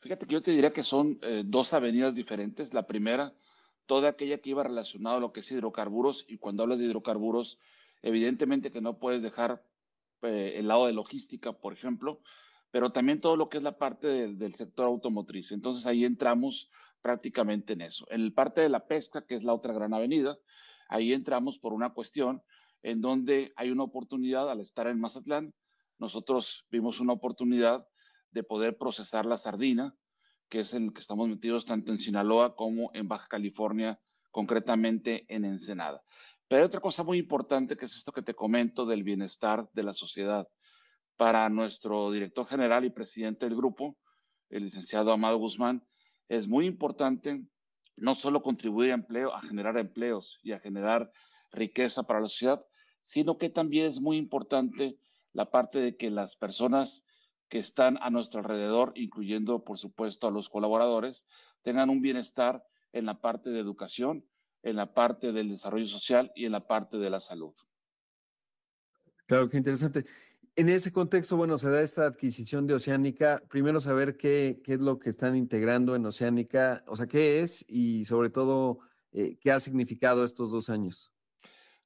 Fíjate 0.00 0.26
que 0.26 0.32
yo 0.32 0.40
te 0.40 0.52
diría 0.52 0.72
que 0.72 0.82
son 0.82 1.18
eh, 1.20 1.42
dos 1.44 1.74
avenidas 1.74 2.14
diferentes. 2.14 2.72
La 2.72 2.86
primera, 2.86 3.34
toda 3.84 4.08
aquella 4.08 4.38
que 4.38 4.50
iba 4.50 4.62
relacionada 4.62 5.16
a 5.16 5.20
lo 5.20 5.32
que 5.32 5.40
es 5.40 5.52
hidrocarburos, 5.52 6.24
y 6.28 6.38
cuando 6.38 6.62
hablas 6.62 6.78
de 6.78 6.86
hidrocarburos, 6.86 7.58
evidentemente 8.00 8.70
que 8.70 8.80
no 8.80 8.98
puedes 8.98 9.22
dejar 9.22 9.62
eh, 10.22 10.54
el 10.56 10.68
lado 10.68 10.86
de 10.86 10.94
logística, 10.94 11.52
por 11.52 11.74
ejemplo, 11.74 12.20
pero 12.74 12.90
también 12.90 13.20
todo 13.20 13.36
lo 13.36 13.48
que 13.48 13.58
es 13.58 13.62
la 13.62 13.78
parte 13.78 14.08
del, 14.34 14.54
sector 14.56 14.86
automotriz. 14.86 15.52
Entonces 15.52 15.86
ahí 15.86 16.04
entramos 16.04 16.72
prácticamente 17.02 17.74
en 17.74 17.82
eso. 17.82 18.04
En 18.10 18.20
el 18.20 18.32
parte 18.32 18.62
de 18.62 18.68
la 18.68 18.88
pesca, 18.88 19.24
que 19.24 19.36
es 19.36 19.44
la 19.44 19.54
otra 19.54 19.72
gran 19.72 19.94
avenida, 19.94 20.36
ahí 20.88 21.12
entramos 21.12 21.60
por 21.60 21.72
una 21.72 21.90
cuestión 21.90 22.42
en 22.82 23.00
donde 23.00 23.52
hay 23.54 23.70
una 23.70 23.84
oportunidad 23.84 24.50
al 24.50 24.58
estar 24.58 24.88
en 24.88 24.98
Mazatlán. 24.98 25.54
Nosotros 26.00 26.66
vimos 26.68 26.98
una 26.98 27.12
oportunidad 27.12 27.86
de 28.32 28.42
poder 28.42 28.76
procesar 28.76 29.24
la 29.24 29.38
sardina, 29.38 29.94
que 30.48 30.58
es 30.58 30.74
en 30.74 30.86
el 30.86 30.92
que 30.92 31.00
estamos 31.00 31.28
metidos 31.28 31.66
tanto 31.66 31.92
en 31.92 32.00
Sinaloa 32.00 32.56
como 32.56 32.90
en 32.92 33.06
Baja 33.06 33.28
California, 33.28 34.00
concretamente 34.32 35.26
en 35.28 35.44
Ensenada. 35.44 36.02
Pero 36.48 36.62
hay 36.62 36.66
otra 36.66 36.80
cosa 36.80 37.04
muy 37.04 37.18
importante 37.18 37.76
que 37.76 37.84
es 37.84 37.94
esto 37.94 38.10
que 38.10 38.22
te 38.22 38.34
comento 38.34 38.84
del 38.84 39.04
bienestar 39.04 39.70
de 39.74 39.84
la 39.84 39.92
sociedad. 39.92 40.48
Para 41.16 41.48
nuestro 41.48 42.10
director 42.10 42.46
general 42.46 42.84
y 42.84 42.90
presidente 42.90 43.46
del 43.46 43.56
grupo, 43.56 43.96
el 44.50 44.64
licenciado 44.64 45.12
Amado 45.12 45.38
Guzmán, 45.38 45.86
es 46.28 46.48
muy 46.48 46.66
importante 46.66 47.44
no 47.96 48.14
solo 48.14 48.42
contribuir 48.42 48.90
a 48.90 48.94
empleo, 48.94 49.32
a 49.32 49.40
generar 49.40 49.78
empleos 49.78 50.40
y 50.42 50.52
a 50.52 50.58
generar 50.58 51.12
riqueza 51.52 52.02
para 52.02 52.20
la 52.20 52.28
sociedad, 52.28 52.64
sino 53.02 53.38
que 53.38 53.50
también 53.50 53.86
es 53.86 54.00
muy 54.00 54.16
importante 54.16 54.98
la 55.32 55.50
parte 55.50 55.80
de 55.80 55.96
que 55.96 56.10
las 56.10 56.36
personas 56.36 57.04
que 57.48 57.58
están 57.58 57.98
a 58.00 58.10
nuestro 58.10 58.40
alrededor, 58.40 58.92
incluyendo 58.96 59.62
por 59.62 59.78
supuesto 59.78 60.26
a 60.26 60.30
los 60.30 60.48
colaboradores, 60.48 61.26
tengan 61.62 61.90
un 61.90 62.00
bienestar 62.00 62.64
en 62.92 63.06
la 63.06 63.20
parte 63.20 63.50
de 63.50 63.60
educación, 63.60 64.26
en 64.62 64.76
la 64.76 64.94
parte 64.94 65.32
del 65.32 65.50
desarrollo 65.50 65.86
social 65.86 66.32
y 66.34 66.46
en 66.46 66.52
la 66.52 66.66
parte 66.66 66.98
de 66.98 67.10
la 67.10 67.20
salud. 67.20 67.54
Claro, 69.26 69.48
qué 69.48 69.56
interesante. 69.56 70.04
En 70.56 70.68
ese 70.68 70.92
contexto, 70.92 71.36
bueno, 71.36 71.58
se 71.58 71.68
da 71.68 71.82
esta 71.82 72.06
adquisición 72.06 72.68
de 72.68 72.74
Oceánica. 72.74 73.42
Primero 73.48 73.80
saber 73.80 74.16
qué, 74.16 74.62
es 74.64 74.80
lo 74.80 75.00
que 75.00 75.10
están 75.10 75.34
integrando 75.34 75.96
en 75.96 76.06
Oceánica, 76.06 76.84
o 76.86 76.94
sea, 76.94 77.08
qué 77.08 77.40
es 77.40 77.64
y 77.68 78.04
sobre 78.04 78.30
todo 78.30 78.78
eh, 79.10 79.36
qué 79.40 79.50
ha 79.50 79.58
significado 79.58 80.22
estos 80.22 80.52
dos 80.52 80.70
años. 80.70 81.10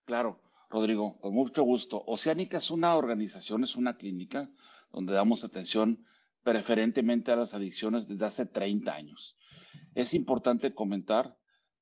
Claro, 0.05 0.43
Rodrigo, 0.69 1.19
con 1.19 1.33
mucho 1.33 1.63
gusto. 1.63 2.05
Oceánica 2.07 2.59
es 2.59 2.71
una 2.71 2.95
organización, 2.95 3.65
es 3.65 3.75
una 3.75 3.97
clínica 3.97 4.51
donde 4.93 5.15
damos 5.15 5.45
atención 5.45 6.05
preferentemente 6.43 7.33
a 7.33 7.37
las 7.37 7.55
adicciones 7.55 8.07
desde 8.07 8.27
hace 8.27 8.45
30 8.45 8.95
años. 8.95 9.39
Es 9.95 10.13
importante 10.13 10.75
comentar 10.75 11.39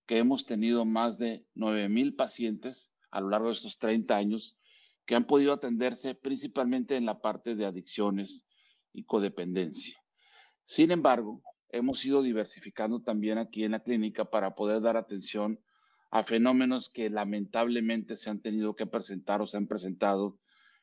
que 0.06 0.18
hemos 0.18 0.46
tenido 0.46 0.84
más 0.84 1.18
de 1.18 1.48
9.000 1.56 2.14
pacientes 2.14 2.94
a 3.10 3.20
lo 3.20 3.30
largo 3.30 3.48
de 3.48 3.54
estos 3.54 3.80
30 3.80 4.14
años 4.14 4.55
que 5.06 5.14
han 5.14 5.26
podido 5.26 5.52
atenderse 5.52 6.14
principalmente 6.14 6.96
en 6.96 7.06
la 7.06 7.20
parte 7.20 7.54
de 7.54 7.64
adicciones 7.64 8.46
y 8.92 9.04
codependencia. 9.04 9.96
Sin 10.64 10.90
embargo, 10.90 11.42
hemos 11.68 12.04
ido 12.04 12.22
diversificando 12.22 13.00
también 13.00 13.38
aquí 13.38 13.64
en 13.64 13.72
la 13.72 13.82
clínica 13.82 14.24
para 14.24 14.54
poder 14.54 14.80
dar 14.80 14.96
atención 14.96 15.60
a 16.10 16.24
fenómenos 16.24 16.90
que 16.90 17.08
lamentablemente 17.10 18.16
se 18.16 18.30
han 18.30 18.40
tenido 18.40 18.74
que 18.74 18.86
presentar 18.86 19.40
o 19.42 19.46
se 19.46 19.56
han 19.56 19.66
presentado 19.66 20.38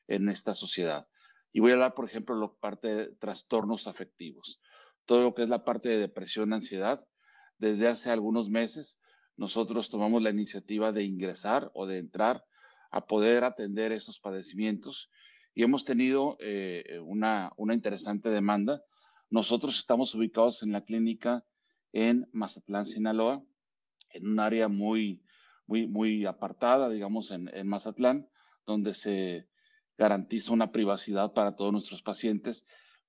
en 0.08 0.30
esta 0.30 0.54
sociedad. 0.54 1.08
Y 1.52 1.60
voy 1.60 1.72
a 1.72 1.74
hablar, 1.76 1.94
por 1.94 2.06
ejemplo, 2.06 2.36
de 2.36 2.42
la 2.42 2.54
parte 2.60 2.96
de 2.96 3.16
trastornos 3.16 3.88
afectivos, 3.88 4.62
todo 5.06 5.24
lo 5.24 5.34
que 5.34 5.44
es 5.44 5.50
la 5.50 5.64
parte 5.64 5.90
de 5.90 5.98
depresión, 5.98 6.54
ansiedad. 6.54 7.06
Desde 7.58 7.88
hace 7.88 8.10
algunos 8.10 8.50
meses, 8.50 9.00
nosotros 9.36 9.90
tomamos 9.90 10.22
la 10.22 10.30
iniciativa 10.30 10.92
de 10.92 11.04
ingresar 11.04 11.72
o 11.74 11.86
de 11.86 12.00
entrar 12.00 12.44
a 12.94 13.08
poder 13.08 13.44
atender 13.44 13.92
esos 13.92 14.20
padecimientos 14.20 15.10
y 15.56 15.64
hemos 15.64 15.84
tenido 15.84 16.38
eh, 16.40 17.00
una, 17.04 17.52
una 17.58 17.74
interesante 17.74 18.30
demanda. 18.30 18.84
Nosotros 19.32 19.80
estamos 19.80 20.14
ubicados 20.14 20.62
en 20.62 20.72
la 20.72 20.84
clínica 20.84 21.44
en 21.92 22.30
Mazatlán, 22.34 22.86
Sinaloa, 22.86 23.44
en 24.12 24.28
un 24.28 24.40
área 24.40 24.68
muy, 24.68 25.24
muy, 25.66 25.88
muy 25.88 26.26
apartada, 26.28 26.88
digamos, 26.88 27.32
en, 27.32 27.50
en 27.52 27.68
Mazatlán, 27.68 28.30
donde 28.68 28.94
se 28.94 29.48
garantiza 29.98 30.54
una 30.54 30.72
privacidad 30.72 31.34
para 31.34 31.56
todos 31.56 31.72
nuestros 31.72 32.04
pacientes. 32.04 32.64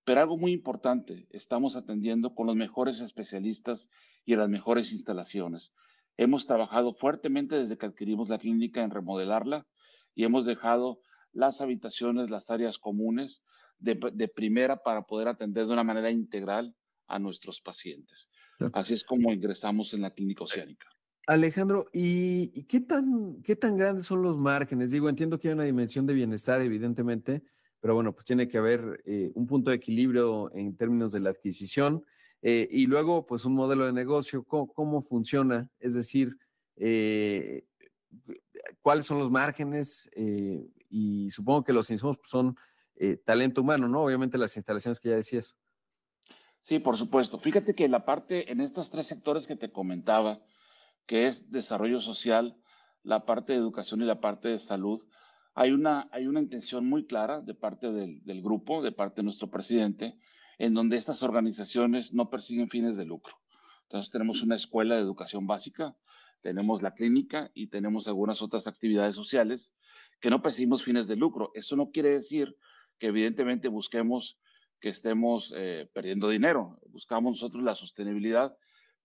Pero 0.05 0.23
algo 0.23 0.38
muy 0.38 0.53
importante, 0.53 1.27
estamos 1.29 1.77
atendiendo 1.77 2.35
con 2.35 2.47
los 2.47 2.57
mejores 2.57 3.01
especialistas 3.01 3.90
y 4.25 4.35
las 4.35 4.49
mejores 4.49 4.92
instalaciones. 4.92 5.75
Hemos 6.16 6.46
trabajado 6.46 6.94
fuertemente 6.94 7.57
desde 7.57 7.77
que 7.77 7.87
adquirimos 7.87 8.29
la 8.29 8.38
clínica 8.38 8.83
en 8.83 8.90
remodelarla 8.90 9.66
y 10.14 10.24
hemos 10.24 10.46
dejado 10.46 11.00
las 11.33 11.61
habitaciones, 11.61 12.31
las 12.31 12.50
áreas 12.50 12.79
comunes 12.79 13.42
de, 13.79 14.29
primera 14.29 14.77
para 14.83 15.03
poder 15.03 15.29
atender 15.29 15.66
de 15.66 15.72
una 15.72 15.85
manera 15.85 16.11
integral 16.11 16.74
a 17.07 17.18
nuestros 17.18 17.61
pacientes. 17.61 18.31
Así 18.72 18.94
es 18.94 19.05
como 19.05 19.33
ingresamos 19.33 19.92
en 19.94 20.03
la 20.03 20.11
clínica 20.11 20.44
oceánica. 20.44 20.87
Alejandro, 21.27 21.88
¿y, 21.92 22.64
qué, 22.64 22.81
tan, 22.81 23.42
qué 23.42 23.57
tan 23.57 23.77
grandes 23.77 24.07
son 24.07 24.22
los 24.22 24.38
márgenes? 24.38 24.90
Digo, 24.90 25.09
entiendo 25.09 25.38
que 25.38 25.48
hay 25.48 25.55
una 25.55 25.64
dimensión 25.64 26.07
de 26.07 26.14
bienestar, 26.14 26.61
evidentemente, 26.61 27.42
pero 27.81 27.94
bueno, 27.94 28.12
pues 28.12 28.24
tiene 28.24 28.46
que 28.46 28.59
haber 28.59 29.03
eh, 29.05 29.31
un 29.35 29.46
punto 29.46 29.70
de 29.70 29.77
equilibrio 29.77 30.50
en 30.55 30.77
términos 30.77 31.12
de 31.12 31.20
la 31.20 31.31
adquisición 31.31 32.05
eh, 32.46 32.68
y 32.70 32.87
luego, 32.87 33.24
pues 33.24 33.46
un 33.46 33.54
modelo 33.54 33.87
de 33.87 33.92
negocio, 33.94 34.44
cómo, 34.44 35.00
funciona, 35.00 35.70
es 35.80 35.94
decir, 35.94 36.37
eh, 36.76 37.64
cuáles 38.83 39.07
son 39.07 39.18
los 39.18 39.30
márgenes 39.30 40.11
eh, 40.14 40.68
y 40.90 41.30
supongo 41.30 41.64
que 41.64 41.72
los 41.72 41.90
insumos 41.90 42.18
pues, 42.18 42.28
son 42.28 42.54
eh, 42.96 43.16
talento 43.16 43.62
humano, 43.62 43.88
¿no? 43.88 44.02
Obviamente 44.02 44.37
las 44.37 44.54
instalaciones 44.59 45.00
que 45.00 45.09
ya 45.09 45.14
decías. 45.16 45.57
Sí, 46.61 46.80
por 46.80 46.98
supuesto. 46.98 47.38
Fíjate 47.38 47.74
que 47.74 47.88
la 47.88 48.04
parte, 48.04 48.52
en 48.52 48.61
estos 48.61 48.90
tres 48.90 49.07
sectores 49.07 49.46
que 49.46 49.57
te 49.57 49.72
comentaba, 49.72 50.42
que 51.07 51.28
es 51.28 51.50
desarrollo 51.50 52.02
social, 52.02 52.61
la 53.02 53.24
parte 53.24 53.54
de 53.54 53.59
educación 53.59 54.02
y 54.02 54.04
la 54.04 54.20
parte 54.20 54.48
de 54.48 54.59
salud, 54.59 55.02
hay 55.54 55.70
una, 55.70 56.11
hay 56.12 56.26
una 56.26 56.40
intención 56.40 56.87
muy 56.87 57.07
clara 57.07 57.40
de 57.40 57.54
parte 57.54 57.90
del, 57.90 58.22
del 58.22 58.42
grupo, 58.42 58.83
de 58.83 58.92
parte 58.92 59.22
de 59.22 59.24
nuestro 59.24 59.48
presidente, 59.48 60.18
en 60.59 60.75
donde 60.75 60.97
estas 60.97 61.23
organizaciones 61.23 62.12
no 62.12 62.31
persiguen 62.31 62.69
fines 62.69 62.97
de 62.97 63.05
lucro. 63.05 63.35
Entonces 63.83 64.11
tenemos 64.11 64.43
una 64.43 64.57
escuela 64.57 64.95
de 64.95 65.03
educación 65.03 65.47
básica, 65.47 65.97
tenemos 66.40 66.83
la 66.83 66.95
clínica 66.95 67.51
y 67.55 67.69
tenemos 67.69 68.07
algunas 68.09 68.43
otras 68.43 68.67
actividades 68.67 69.14
sociales 69.14 69.75
que 70.21 70.31
no 70.31 70.43
percibimos 70.43 70.85
fines 70.85 71.09
de 71.09 71.17
lucro. 71.17 71.51
Eso 71.55 71.77
no 71.77 71.90
quiere 71.90 72.11
decir 72.11 72.57
que 72.99 73.09
evidentemente 73.09 73.69
busquemos 73.69 74.38
que 74.81 74.90
estemos 74.90 75.53
eh, 75.57 75.88
perdiendo 75.95 76.29
dinero. 76.29 76.79
Buscamos 76.90 77.33
nosotros 77.33 77.62
la 77.64 77.75
sostenibilidad, 77.75 78.57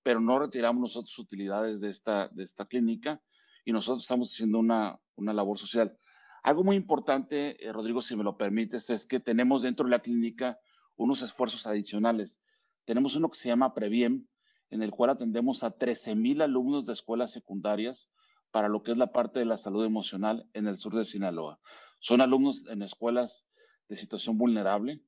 pero 0.04 0.20
no 0.20 0.40
retiramos 0.40 0.82
nosotros 0.82 1.18
utilidades 1.20 1.80
de 1.80 1.90
esta, 1.90 2.28
de 2.30 2.44
esta 2.44 2.66
clínica 2.66 3.22
y 3.64 3.72
nosotros 3.72 4.04
estamos 4.04 4.34
haciendo 4.34 4.60
una, 4.60 5.00
una 5.16 5.34
labor 5.34 5.58
social. 5.58 5.98
Algo 6.44 6.64
muy 6.64 6.76
importante, 6.76 7.66
eh, 7.66 7.72
Rodrigo, 7.72 8.02
si 8.02 8.16
me 8.16 8.24
lo 8.24 8.38
permites, 8.38 8.90
es 8.90 9.06
que 9.06 9.20
tenemos 9.20 9.62
dentro 9.62 9.86
de 9.86 9.92
la 9.92 10.02
clínica 10.02 10.60
unos 11.00 11.22
esfuerzos 11.22 11.66
adicionales. 11.66 12.42
Tenemos 12.86 13.16
uno 13.16 13.30
que 13.30 13.38
se 13.38 13.48
llama 13.48 13.74
Previem, 13.74 14.28
en 14.70 14.84
el 14.84 14.92
cual 14.92 15.12
atendemos 15.12 15.64
a 15.64 15.76
13.000 15.76 16.44
alumnos 16.44 16.86
de 16.86 16.94
escuelas 16.94 17.32
secundarias 17.32 18.12
para 18.52 18.68
lo 18.68 18.84
que 18.84 18.92
es 18.92 18.98
la 18.98 19.12
parte 19.12 19.40
de 19.40 19.46
la 19.46 19.58
salud 19.58 19.86
emocional 19.86 20.48
en 20.54 20.68
el 20.68 20.78
sur 20.78 20.94
de 20.94 21.06
Sinaloa. 21.06 21.60
Son 22.00 22.22
alumnos 22.22 22.68
en 22.68 22.82
escuelas 22.82 23.48
de 23.88 23.96
situación 23.96 24.38
vulnerable 24.38 25.02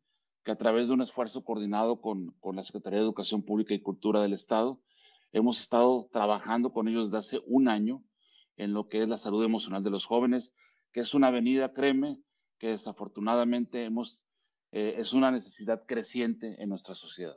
que 0.44 0.52
a 0.52 0.58
través 0.58 0.88
de 0.88 0.94
un 0.94 1.02
esfuerzo 1.02 1.44
coordinado 1.44 2.00
con, 2.02 2.32
con 2.40 2.56
la 2.56 2.64
Secretaría 2.64 3.00
de 3.00 3.06
Educación 3.06 3.44
Pública 3.44 3.74
y 3.74 3.82
Cultura 3.82 4.22
del 4.22 4.34
Estado, 4.34 4.82
hemos 5.34 5.60
estado 5.60 6.10
trabajando 6.12 6.72
con 6.72 6.88
ellos 6.88 7.12
desde 7.12 7.18
hace 7.18 7.44
un 7.46 7.68
año 7.68 8.04
en 8.56 8.74
lo 8.74 8.88
que 8.88 9.02
es 9.04 9.10
la 9.10 9.18
salud 9.18 9.44
emocional 9.44 9.84
de 9.84 9.90
los 9.90 10.06
jóvenes, 10.06 10.54
que 10.94 11.02
es 11.02 11.14
una 11.14 11.28
avenida, 11.28 11.74
créeme, 11.74 12.18
que 12.58 12.68
desafortunadamente 12.70 13.84
hemos, 13.84 14.26
eh, 14.72 14.96
es 14.98 15.14
una 15.14 15.32
necesidad 15.32 15.86
creciente 15.86 16.56
en 16.62 16.70
nuestra 16.70 16.96
sociedad. 16.96 17.36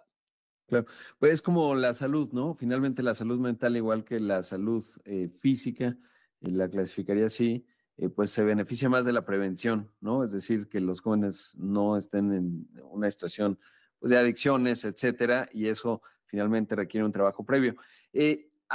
Claro, 0.67 0.87
pues 1.19 1.33
es 1.33 1.43
como 1.43 1.75
la 1.75 1.93
salud, 1.93 2.31
¿no? 2.33 2.55
Finalmente 2.55 3.03
la 3.03 3.15
salud 3.15 3.39
mental, 3.39 3.77
igual 3.77 4.05
que 4.05 4.19
la 4.21 4.43
salud 4.43 4.85
eh, 5.05 5.29
física, 5.29 5.97
eh, 6.41 6.51
la 6.51 6.69
clasificaría 6.69 7.27
así, 7.27 7.67
pues 8.17 8.33
se 8.33 8.43
beneficia 8.43 8.89
más 8.89 9.05
de 9.05 9.13
la 9.13 9.25
prevención, 9.25 9.93
¿no? 10.01 10.25
Es 10.25 10.33
decir, 10.33 10.69
que 10.69 10.81
los 10.81 11.01
jóvenes 11.01 11.55
no 11.57 11.97
estén 11.97 12.33
en 12.33 12.69
una 12.83 13.09
situación 13.09 13.59
pues, 14.01 14.11
de 14.11 14.19
adicciones, 14.19 14.85
etcétera, 14.85 15.49
y 15.53 15.69
eso 15.69 16.03
finalmente 16.25 16.75
requiere 16.75 17.05
un 17.05 17.13
trabajo 17.13 17.45
previo. 17.45 17.77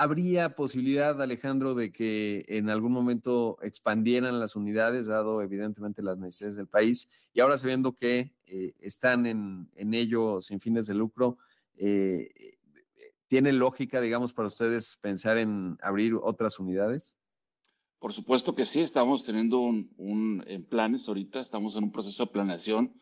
¿Habría 0.02 0.56
posibilidad, 0.56 1.22
Alejandro, 1.22 1.76
de 1.76 1.92
que 1.92 2.46
en 2.48 2.70
algún 2.70 2.94
momento 2.94 3.58
expandieran 3.62 4.40
las 4.40 4.56
unidades, 4.56 5.08
dado 5.08 5.42
evidentemente 5.42 6.02
las 6.02 6.18
necesidades 6.18 6.56
del 6.56 6.68
país, 6.68 7.10
y 7.34 7.42
ahora 7.42 7.58
sabiendo 7.58 7.98
que 7.98 8.34
están 8.80 9.26
en, 9.26 9.94
ello 9.94 10.40
sin 10.40 10.62
fines 10.62 10.88
de 10.88 10.94
lucro, 10.94 11.38
eh, 11.76 12.30
¿Tiene 13.30 13.54
lógica, 13.54 14.02
digamos, 14.02 14.34
para 14.34 14.48
ustedes 14.48 14.98
pensar 14.98 15.38
en 15.38 15.78
abrir 15.84 16.16
otras 16.16 16.60
unidades? 16.60 17.16
Por 18.00 18.12
supuesto 18.12 18.56
que 18.56 18.66
sí, 18.66 18.80
estamos 18.80 19.24
teniendo 19.24 19.60
un, 19.60 20.44
en 20.48 20.64
planes 20.64 21.08
ahorita, 21.08 21.40
estamos 21.40 21.76
en 21.76 21.84
un 21.84 21.92
proceso 21.92 22.26
de 22.26 22.32
planeación 22.32 23.00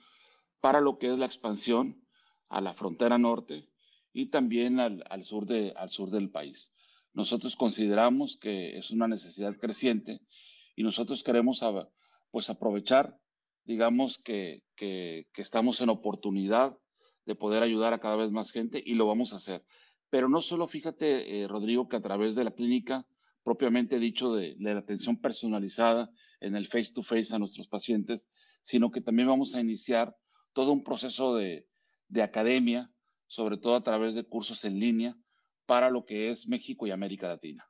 para 0.60 0.82
lo 0.82 0.98
que 0.98 1.14
es 1.14 1.18
la 1.18 1.28
expansión 1.28 2.04
a 2.50 2.60
la 2.60 2.74
frontera 2.74 3.18
norte 3.18 3.70
y 4.12 4.26
también 4.26 4.82
al 4.82 5.24
sur 5.24 5.46
del 5.46 6.30
país. 6.30 6.74
Nosotros 7.18 7.56
consideramos 7.56 8.38
que 8.38 8.78
es 8.78 8.92
una 8.92 9.08
necesidad 9.08 9.58
creciente 9.58 10.22
y 10.76 10.84
nosotros 10.84 11.24
queremos 11.24 11.66
pues 12.30 12.52
aprovechar, 12.52 13.18
digamos 13.66 14.20
que, 14.20 14.62
que, 14.76 15.26
estamos 15.38 15.82
en 15.82 15.90
oportunidad 15.90 16.78
de 17.26 17.34
poder 17.34 17.64
ayudar 17.64 17.92
a 17.96 18.00
cada 18.00 18.18
vez 18.18 18.30
más 18.30 18.52
gente 18.52 18.84
y 18.86 18.94
lo 18.94 19.08
vamos 19.08 19.34
a 19.34 19.38
hacer. 19.38 19.66
Pero 20.12 20.30
no 20.30 20.42
solo, 20.42 20.68
fíjate, 20.68 21.42
eh, 21.42 21.48
Rodrigo, 21.48 21.90
que 21.90 21.96
a 21.96 22.02
través 22.02 22.36
de 22.36 22.44
la 22.44 22.52
clínica, 22.52 23.08
propiamente 23.44 23.98
dicho, 23.98 24.36
de, 24.36 24.56
la 24.60 24.78
atención 24.78 25.20
personalizada 25.20 26.12
en 26.40 26.56
el 26.56 26.68
face-to-face 26.68 27.34
a 27.34 27.40
nuestros 27.40 27.68
pacientes, 27.68 28.30
sino 28.62 28.92
que 28.92 29.02
también 29.02 29.28
vamos 29.28 29.56
a 29.56 29.60
iniciar 29.60 30.16
todo 30.54 30.72
un 30.72 30.84
proceso 30.84 31.36
de, 31.36 31.68
de 32.10 32.22
academia, 32.22 32.92
sobre 33.26 33.58
todo 33.58 33.74
a 33.74 33.82
través 33.82 34.14
de 34.14 34.24
cursos 34.24 34.64
en 34.66 34.80
línea, 34.80 35.18
para 35.68 35.92
lo 35.92 36.06
que 36.06 36.32
es 36.32 36.48
México 36.48 36.88
y 36.88 36.92
América 36.92 37.28
Latina. 37.28 37.70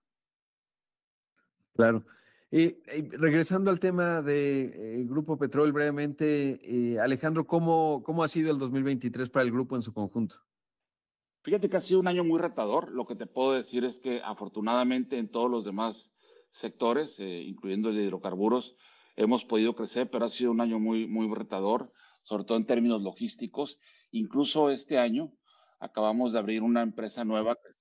Claro. 1.73 2.05
Eh, 2.49 2.81
eh, 2.88 3.10
regresando 3.12 3.69
al 3.69 3.79
tema 3.79 4.21
del 4.21 4.71
de, 4.71 5.01
eh, 5.01 5.05
Grupo 5.05 5.38
Petrol 5.38 5.73
brevemente, 5.73 6.97
Alejandro, 7.01 7.45
¿cómo, 7.45 8.01
¿cómo 8.05 8.23
ha 8.23 8.29
sido 8.29 8.51
el 8.51 8.57
2023 8.57 9.29
para 9.29 9.43
el 9.43 9.51
grupo 9.51 9.75
en 9.75 9.81
su 9.81 9.93
conjunto? 9.93 10.38
Fíjate 11.43 11.69
que 11.69 11.77
ha 11.77 11.81
sido 11.81 11.99
un 11.99 12.07
año 12.07 12.23
muy 12.23 12.39
retador. 12.39 12.91
Lo 12.91 13.05
que 13.05 13.15
te 13.15 13.25
puedo 13.25 13.51
decir 13.51 13.83
es 13.83 13.99
que 13.99 14.21
afortunadamente 14.23 15.17
en 15.17 15.29
todos 15.29 15.51
los 15.51 15.65
demás 15.65 16.13
sectores, 16.51 17.19
incluyendo 17.19 17.89
el 17.89 17.95
de 17.95 18.03
hidrocarburos, 18.03 18.75
hemos 19.15 19.45
podido 19.45 19.75
crecer, 19.75 20.10
pero 20.10 20.25
ha 20.25 20.29
sido 20.29 20.51
un 20.51 20.62
año 20.62 20.79
muy, 20.79 21.07
muy 21.07 21.33
retador, 21.33 21.91
sobre 22.23 22.43
todo 22.43 22.57
en 22.57 22.65
términos 22.65 23.01
logísticos. 23.01 23.77
Incluso 24.12 24.69
este 24.69 24.97
año 24.97 25.33
acabamos 25.79 26.33
de 26.33 26.39
abrir 26.39 26.63
una 26.63 26.81
empresa 26.81 27.23
nueva 27.23 27.55
que, 27.55 27.76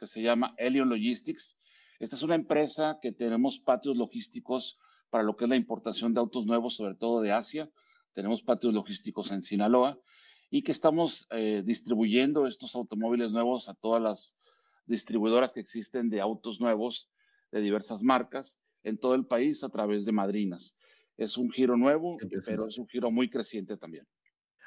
que 0.00 0.06
se 0.06 0.22
llama 0.22 0.54
Elion 0.56 0.88
Logistics. 0.88 1.58
Esta 1.98 2.16
es 2.16 2.22
una 2.22 2.34
empresa 2.34 2.98
que 3.02 3.12
tenemos 3.12 3.58
patios 3.58 3.98
logísticos 3.98 4.78
para 5.10 5.22
lo 5.22 5.36
que 5.36 5.44
es 5.44 5.50
la 5.50 5.56
importación 5.56 6.14
de 6.14 6.20
autos 6.20 6.46
nuevos, 6.46 6.74
sobre 6.76 6.94
todo 6.94 7.20
de 7.20 7.32
Asia. 7.32 7.70
Tenemos 8.14 8.42
patios 8.42 8.72
logísticos 8.72 9.30
en 9.30 9.42
Sinaloa 9.42 10.00
y 10.48 10.62
que 10.62 10.72
estamos 10.72 11.26
eh, 11.30 11.62
distribuyendo 11.64 12.46
estos 12.46 12.74
automóviles 12.74 13.30
nuevos 13.30 13.68
a 13.68 13.74
todas 13.74 14.02
las 14.02 14.38
distribuidoras 14.86 15.52
que 15.52 15.60
existen 15.60 16.08
de 16.08 16.22
autos 16.22 16.60
nuevos 16.60 17.10
de 17.52 17.60
diversas 17.60 18.02
marcas 18.02 18.58
en 18.82 18.96
todo 18.96 19.14
el 19.14 19.26
país 19.26 19.62
a 19.64 19.68
través 19.68 20.06
de 20.06 20.12
madrinas. 20.12 20.78
Es 21.18 21.36
un 21.36 21.50
giro 21.50 21.76
nuevo, 21.76 22.16
pero 22.46 22.66
es 22.66 22.78
un 22.78 22.88
giro 22.88 23.10
muy 23.10 23.28
creciente 23.28 23.76
también. 23.76 24.06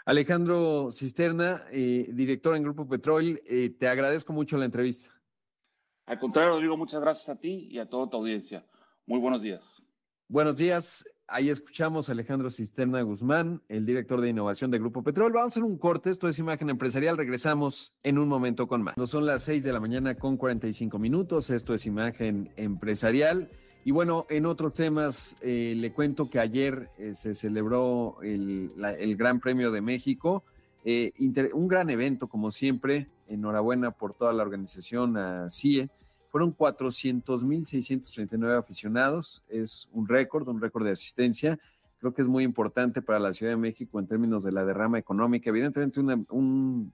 Alejandro 0.05 0.91
Cisterna, 0.91 1.65
eh, 1.71 2.07
director 2.11 2.55
en 2.55 2.63
Grupo 2.63 2.87
Petrol, 2.87 3.41
eh, 3.47 3.71
te 3.71 3.87
agradezco 3.87 4.31
mucho 4.31 4.57
la 4.57 4.65
entrevista. 4.65 5.22
Al 6.05 6.19
contrario, 6.19 6.51
Rodrigo, 6.51 6.77
muchas 6.77 7.01
gracias 7.01 7.29
a 7.29 7.39
ti 7.39 7.67
y 7.71 7.79
a 7.79 7.87
toda 7.87 8.09
tu 8.09 8.17
audiencia. 8.17 8.65
Muy 9.05 9.19
buenos 9.19 9.41
días. 9.41 9.81
Buenos 10.27 10.57
días. 10.57 11.05
Ahí 11.27 11.49
escuchamos 11.49 12.09
a 12.09 12.11
Alejandro 12.11 12.49
Cisterna 12.49 13.01
Guzmán, 13.01 13.61
el 13.69 13.85
director 13.85 14.19
de 14.19 14.29
innovación 14.29 14.71
de 14.71 14.79
Grupo 14.79 15.01
Petrol. 15.01 15.31
Vamos 15.31 15.51
a 15.51 15.53
hacer 15.53 15.63
un 15.63 15.77
corte, 15.77 16.09
esto 16.09 16.27
es 16.27 16.37
Imagen 16.39 16.69
Empresarial. 16.69 17.17
Regresamos 17.17 17.93
en 18.03 18.17
un 18.17 18.27
momento 18.27 18.67
con 18.67 18.83
más. 18.83 18.97
No 18.97 19.07
son 19.07 19.25
las 19.25 19.43
6 19.43 19.63
de 19.63 19.71
la 19.71 19.79
mañana 19.79 20.15
con 20.15 20.37
45 20.37 20.99
minutos. 20.99 21.49
Esto 21.49 21.73
es 21.73 21.85
Imagen 21.85 22.51
Empresarial. 22.57 23.49
Y 23.85 23.91
bueno, 23.91 24.25
en 24.29 24.45
otros 24.45 24.73
temas, 24.73 25.35
eh, 25.41 25.73
le 25.75 25.91
cuento 25.91 26.29
que 26.29 26.39
ayer 26.39 26.89
eh, 26.97 27.13
se 27.13 27.35
celebró 27.35 28.17
el, 28.21 28.71
Gran 29.17 29.39
Premio 29.39 29.71
de 29.71 29.81
México. 29.81 30.43
Eh, 30.85 31.13
un 31.53 31.67
gran 31.67 31.89
evento, 31.89 32.27
como 32.27 32.51
siempre. 32.51 33.07
Enhorabuena 33.27 33.91
por 33.91 34.13
toda 34.13 34.33
la 34.33 34.43
organización, 34.43 35.17
a 35.17 35.49
CIE 35.49 35.89
fueron 36.33 36.57
400.639 36.57 38.57
aficionados, 38.57 39.43
es 39.49 39.87
un 39.93 40.07
récord, 40.07 40.47
un 40.47 40.59
récord 40.59 40.83
de 40.83 40.89
asistencia. 40.89 41.59
Creo 41.99 42.15
que 42.15 42.23
es 42.23 42.27
muy 42.27 42.43
importante 42.43 43.03
para 43.03 43.19
la 43.19 43.33
Ciudad 43.33 43.51
de 43.51 43.57
México 43.57 43.99
en 43.99 44.07
términos 44.07 44.43
de 44.43 44.51
la 44.51 44.65
derrama 44.65 44.97
económica. 44.97 45.51
Evidentemente, 45.51 45.99
un, 45.99 46.91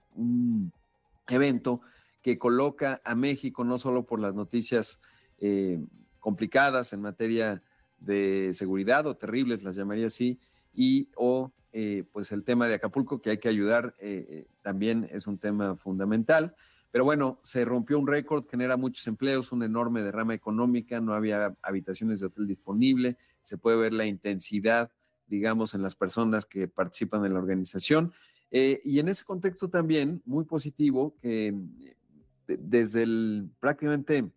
evento 1.26 1.80
que 2.20 2.36
coloca 2.36 3.00
a 3.02 3.14
México 3.14 3.64
no 3.64 3.78
solo 3.78 4.04
por 4.04 4.20
las 4.20 4.34
noticias 4.34 5.00
eh, 5.38 5.82
complicadas 6.18 6.92
en 6.92 7.00
materia 7.00 7.62
de 7.98 8.50
seguridad 8.52 9.06
o 9.06 9.16
terribles, 9.16 9.62
las 9.62 9.74
llamaría 9.74 10.08
así, 10.08 10.38
y 10.72 11.08
o 11.16 11.52
eh, 11.72 12.04
pues 12.12 12.32
el 12.32 12.44
tema 12.44 12.66
de 12.66 12.74
Acapulco 12.74 13.20
que 13.20 13.30
hay 13.30 13.38
que 13.38 13.48
ayudar 13.48 13.94
eh, 13.98 14.46
también 14.62 15.08
es 15.10 15.26
un 15.26 15.38
tema 15.38 15.76
fundamental. 15.76 16.54
Pero 16.90 17.04
bueno, 17.04 17.38
se 17.42 17.64
rompió 17.64 17.98
un 17.98 18.06
récord, 18.06 18.46
genera 18.48 18.76
muchos 18.76 19.06
empleos, 19.06 19.52
una 19.52 19.66
enorme 19.66 20.02
derrama 20.02 20.34
económica, 20.34 21.00
no 21.00 21.14
había 21.14 21.54
habitaciones 21.62 22.20
de 22.20 22.26
hotel 22.26 22.46
disponible, 22.48 23.16
se 23.42 23.58
puede 23.58 23.76
ver 23.76 23.92
la 23.92 24.06
intensidad, 24.06 24.90
digamos, 25.26 25.74
en 25.74 25.82
las 25.82 25.94
personas 25.94 26.46
que 26.46 26.66
participan 26.66 27.24
en 27.24 27.34
la 27.34 27.38
organización. 27.38 28.12
Eh, 28.50 28.80
y 28.84 28.98
en 28.98 29.08
ese 29.08 29.24
contexto 29.24 29.70
también, 29.70 30.20
muy 30.24 30.44
positivo, 30.44 31.14
que 31.22 31.48
eh, 31.48 32.56
desde 32.58 33.04
el 33.04 33.50
prácticamente 33.60 34.28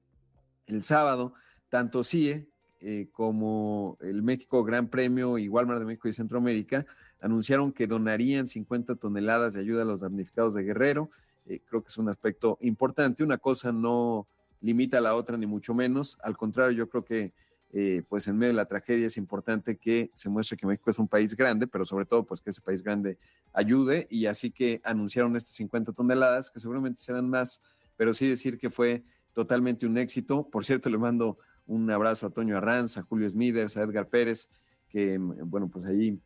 el 0.67 0.83
sábado, 0.83 1.33
tanto 1.69 2.03
CIE 2.03 2.47
eh, 2.85 3.07
como 3.13 3.97
el 4.01 4.21
México 4.23 4.61
Gran 4.63 4.89
Premio 4.89 5.37
y 5.37 5.47
Walmart 5.47 5.79
de 5.79 5.85
México 5.85 6.09
y 6.09 6.13
Centroamérica 6.13 6.85
anunciaron 7.21 7.71
que 7.71 7.87
donarían 7.87 8.49
50 8.49 8.95
toneladas 8.95 9.53
de 9.53 9.61
ayuda 9.61 9.83
a 9.83 9.85
los 9.85 10.01
damnificados 10.01 10.53
de 10.53 10.63
Guerrero. 10.63 11.09
Eh, 11.45 11.61
creo 11.65 11.81
que 11.81 11.87
es 11.87 11.97
un 11.97 12.09
aspecto 12.09 12.57
importante. 12.59 13.23
Una 13.23 13.37
cosa 13.37 13.71
no 13.71 14.27
limita 14.59 14.97
a 14.97 15.01
la 15.01 15.15
otra, 15.15 15.37
ni 15.37 15.45
mucho 15.45 15.73
menos. 15.73 16.17
Al 16.21 16.35
contrario, 16.35 16.77
yo 16.77 16.89
creo 16.89 17.05
que 17.05 17.31
eh, 17.71 18.03
pues 18.09 18.27
en 18.27 18.37
medio 18.37 18.51
de 18.51 18.57
la 18.57 18.65
tragedia 18.65 19.07
es 19.07 19.15
importante 19.15 19.77
que 19.77 20.11
se 20.13 20.27
muestre 20.27 20.57
que 20.57 20.67
México 20.67 20.89
es 20.89 20.99
un 20.99 21.07
país 21.07 21.37
grande, 21.37 21.65
pero 21.67 21.85
sobre 21.85 22.05
todo 22.05 22.25
pues 22.25 22.41
que 22.41 22.49
ese 22.49 22.61
país 22.61 22.83
grande 22.83 23.17
ayude 23.53 24.07
y 24.09 24.25
así 24.25 24.51
que 24.51 24.81
anunciaron 24.83 25.37
estas 25.37 25.53
50 25.53 25.93
toneladas, 25.93 26.51
que 26.51 26.59
seguramente 26.59 27.01
serán 27.01 27.29
más, 27.29 27.61
pero 27.95 28.13
sí 28.13 28.27
decir 28.27 28.59
que 28.59 28.69
fue 28.69 29.03
totalmente 29.33 29.87
un 29.87 29.97
éxito. 29.97 30.47
Por 30.49 30.65
cierto, 30.65 30.89
le 30.89 30.97
mando 30.97 31.37
un 31.65 31.89
abrazo 31.89 32.27
a 32.27 32.29
Toño 32.29 32.57
Arranz, 32.57 32.97
a 32.97 33.03
Julio 33.03 33.29
Smithers, 33.29 33.77
a 33.77 33.83
Edgar 33.83 34.09
Pérez, 34.09 34.49
que 34.89 35.17
bueno, 35.17 35.69
pues 35.69 35.85
ahí, 35.85 36.19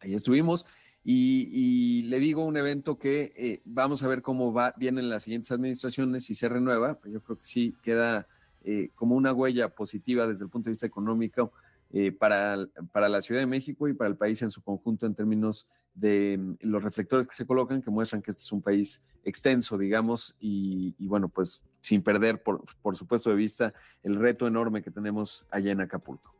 ahí 0.00 0.14
estuvimos. 0.14 0.66
Y, 1.06 2.02
le 2.08 2.18
digo 2.18 2.44
un 2.44 2.56
evento 2.56 2.98
que 2.98 3.32
eh, 3.36 3.60
vamos 3.66 4.02
a 4.02 4.08
ver 4.08 4.22
cómo 4.22 4.54
va, 4.54 4.74
vienen 4.78 5.10
las 5.10 5.24
siguientes 5.24 5.52
administraciones 5.52 6.30
y 6.30 6.34
se 6.34 6.48
renueva. 6.48 6.98
Yo 7.04 7.20
creo 7.22 7.38
que 7.38 7.44
sí 7.44 7.74
queda 7.82 8.26
eh, 8.62 8.88
como 8.94 9.14
una 9.14 9.32
huella 9.34 9.68
positiva 9.68 10.26
desde 10.26 10.44
el 10.44 10.50
punto 10.50 10.66
de 10.66 10.72
vista 10.72 10.86
económico 10.86 11.52
eh, 11.92 12.12
para, 12.12 12.66
para 12.92 13.08
la 13.08 13.20
Ciudad 13.20 13.40
de 13.40 13.46
México 13.46 13.88
y 13.88 13.94
para 13.94 14.10
el 14.10 14.16
país 14.16 14.42
en 14.42 14.50
su 14.50 14.62
conjunto 14.62 15.06
en 15.06 15.14
términos 15.14 15.68
de 15.94 16.36
mm, 16.38 16.56
los 16.60 16.82
reflectores 16.82 17.26
que 17.26 17.34
se 17.34 17.46
colocan, 17.46 17.82
que 17.82 17.90
muestran 17.90 18.22
que 18.22 18.30
este 18.30 18.42
es 18.42 18.52
un 18.52 18.62
país 18.62 19.02
extenso, 19.24 19.78
digamos, 19.78 20.34
y, 20.40 20.94
bueno, 21.06 21.28
pues 21.28 21.62
sin 21.80 22.02
perder, 22.02 22.42
por, 22.42 22.64
por 22.82 22.96
supuesto, 22.96 23.30
de 23.30 23.36
vista 23.36 23.74
el 24.02 24.16
reto 24.16 24.46
enorme 24.46 24.82
que 24.82 24.90
tenemos 24.90 25.46
allá 25.50 25.72
en 25.72 25.80
Acapulco. 25.80 26.34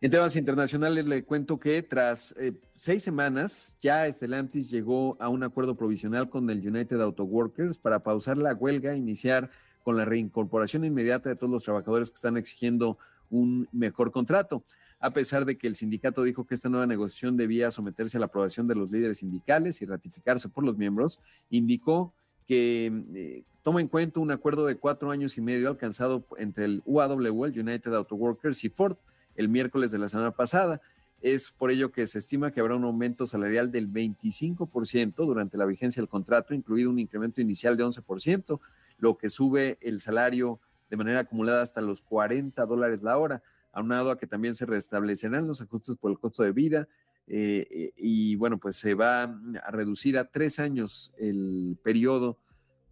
En 0.00 0.10
temas 0.10 0.36
internacionales 0.36 1.06
le 1.06 1.24
cuento 1.24 1.58
que 1.58 1.82
tras 1.82 2.34
eh, 2.38 2.52
seis 2.76 3.02
semanas 3.02 3.74
ya 3.80 4.06
Estelantis 4.06 4.68
llegó 4.68 5.16
a 5.18 5.30
un 5.30 5.42
acuerdo 5.42 5.76
provisional 5.76 6.28
con 6.28 6.50
el 6.50 6.58
United 6.66 7.00
Auto 7.00 7.24
Workers 7.24 7.78
para 7.78 8.00
pausar 8.00 8.36
la 8.36 8.52
huelga 8.52 8.92
e 8.92 8.98
iniciar 8.98 9.50
con 9.82 9.96
la 9.96 10.04
reincorporación 10.04 10.84
inmediata 10.84 11.30
de 11.30 11.36
todos 11.36 11.50
los 11.50 11.62
trabajadores 11.62 12.10
que 12.10 12.16
están 12.16 12.36
exigiendo 12.36 12.98
un 13.30 13.68
mejor 13.72 14.10
contrato. 14.10 14.64
A 15.00 15.12
pesar 15.12 15.44
de 15.44 15.58
que 15.58 15.66
el 15.66 15.76
sindicato 15.76 16.22
dijo 16.22 16.46
que 16.46 16.54
esta 16.54 16.68
nueva 16.68 16.86
negociación 16.86 17.36
debía 17.36 17.70
someterse 17.70 18.16
a 18.16 18.20
la 18.20 18.26
aprobación 18.26 18.66
de 18.66 18.74
los 18.74 18.90
líderes 18.90 19.18
sindicales 19.18 19.82
y 19.82 19.86
ratificarse 19.86 20.48
por 20.48 20.64
los 20.64 20.78
miembros, 20.78 21.20
indicó 21.50 22.14
que 22.46 22.92
eh, 23.14 23.42
toma 23.62 23.80
en 23.80 23.88
cuenta 23.88 24.20
un 24.20 24.30
acuerdo 24.30 24.66
de 24.66 24.76
cuatro 24.76 25.10
años 25.10 25.36
y 25.36 25.40
medio 25.40 25.68
alcanzado 25.68 26.26
entre 26.38 26.66
el 26.66 26.82
UAW, 26.84 27.46
el 27.46 27.58
United 27.58 27.94
Auto 27.94 28.14
Workers 28.14 28.64
y 28.64 28.68
Ford 28.68 28.96
el 29.36 29.48
miércoles 29.48 29.90
de 29.90 29.98
la 29.98 30.08
semana 30.08 30.30
pasada. 30.30 30.80
Es 31.20 31.50
por 31.50 31.70
ello 31.70 31.90
que 31.90 32.06
se 32.06 32.18
estima 32.18 32.50
que 32.50 32.60
habrá 32.60 32.76
un 32.76 32.84
aumento 32.84 33.26
salarial 33.26 33.70
del 33.70 33.90
25% 33.90 35.14
durante 35.16 35.56
la 35.56 35.64
vigencia 35.64 36.00
del 36.00 36.08
contrato, 36.08 36.54
incluido 36.54 36.90
un 36.90 36.98
incremento 36.98 37.40
inicial 37.40 37.76
de 37.76 37.84
11%, 37.84 38.60
lo 38.98 39.16
que 39.16 39.30
sube 39.30 39.78
el 39.80 40.00
salario 40.00 40.60
de 40.94 40.98
manera 40.98 41.20
acumulada 41.20 41.60
hasta 41.60 41.80
los 41.80 42.00
40 42.02 42.64
dólares 42.66 43.02
la 43.02 43.18
hora, 43.18 43.42
aunado 43.72 44.12
a 44.12 44.18
que 44.18 44.28
también 44.28 44.54
se 44.54 44.64
restablecerán 44.64 45.48
los 45.48 45.60
ajustes 45.60 45.96
por 45.96 46.12
el 46.12 46.18
costo 46.20 46.44
de 46.44 46.52
vida. 46.52 46.86
Eh, 47.26 47.92
y 47.96 48.36
bueno, 48.36 48.58
pues 48.58 48.76
se 48.76 48.94
va 48.94 49.24
a 49.24 49.70
reducir 49.72 50.16
a 50.16 50.30
tres 50.30 50.60
años 50.60 51.12
el 51.18 51.76
periodo 51.82 52.38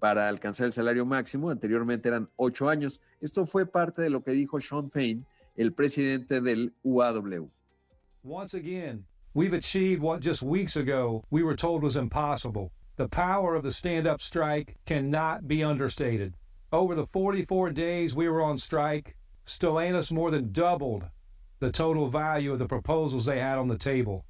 para 0.01 0.29
alcanzar 0.29 0.67
el 0.67 0.73
salario 0.73 1.07
máximo. 1.07 1.49
Anteriormente 1.49 2.09
eran 2.09 2.29
ocho 2.35 2.69
años. 2.69 3.01
Esto 3.21 3.47
fue 3.47 3.67
parte 3.67 4.03
de 4.03 4.11
lo 4.11 4.25
que 4.25 4.33
dijo 4.33 4.61
Sean 4.61 4.91
Fain, 4.91 5.25
el 5.55 5.73
presidente 5.73 6.41
del 6.41 6.75
UAW. 6.83 7.49
Once 8.25 8.55
again, 8.55 9.05
we've 9.35 9.57
achieved 9.57 10.03
what 10.03 10.21
just 10.21 10.43
weeks 10.43 10.77
ago 10.77 11.25
we 11.31 11.45
were 11.45 11.57
told 11.57 11.85
was 11.85 11.95
impossible. 11.95 12.73
The 12.97 13.09
power 13.09 13.55
of 13.55 13.63
the 13.63 13.71
stand 13.71 14.09
up 14.09 14.21
strike 14.21 14.77
cannot 14.87 15.47
be 15.47 15.63
understated. 15.63 16.35
Over 16.73 16.95
the 16.95 17.07
44 17.07 17.69
days 17.71 18.15
we 18.15 18.31
were 18.31 18.41
on 18.41 18.57
strike, 18.57 19.15
Stellantis 19.47 20.11
more 20.11 20.31
than 20.31 20.53
doubled 20.53 21.05
the 21.59 21.71
total 21.71 22.09
value 22.09 22.51
of 22.51 22.59
the 22.59 22.67
proposals 22.67 23.27
they 23.27 23.39
had 23.39 23.59
on 23.59 23.69
the 23.69 23.77
table. 23.77 24.25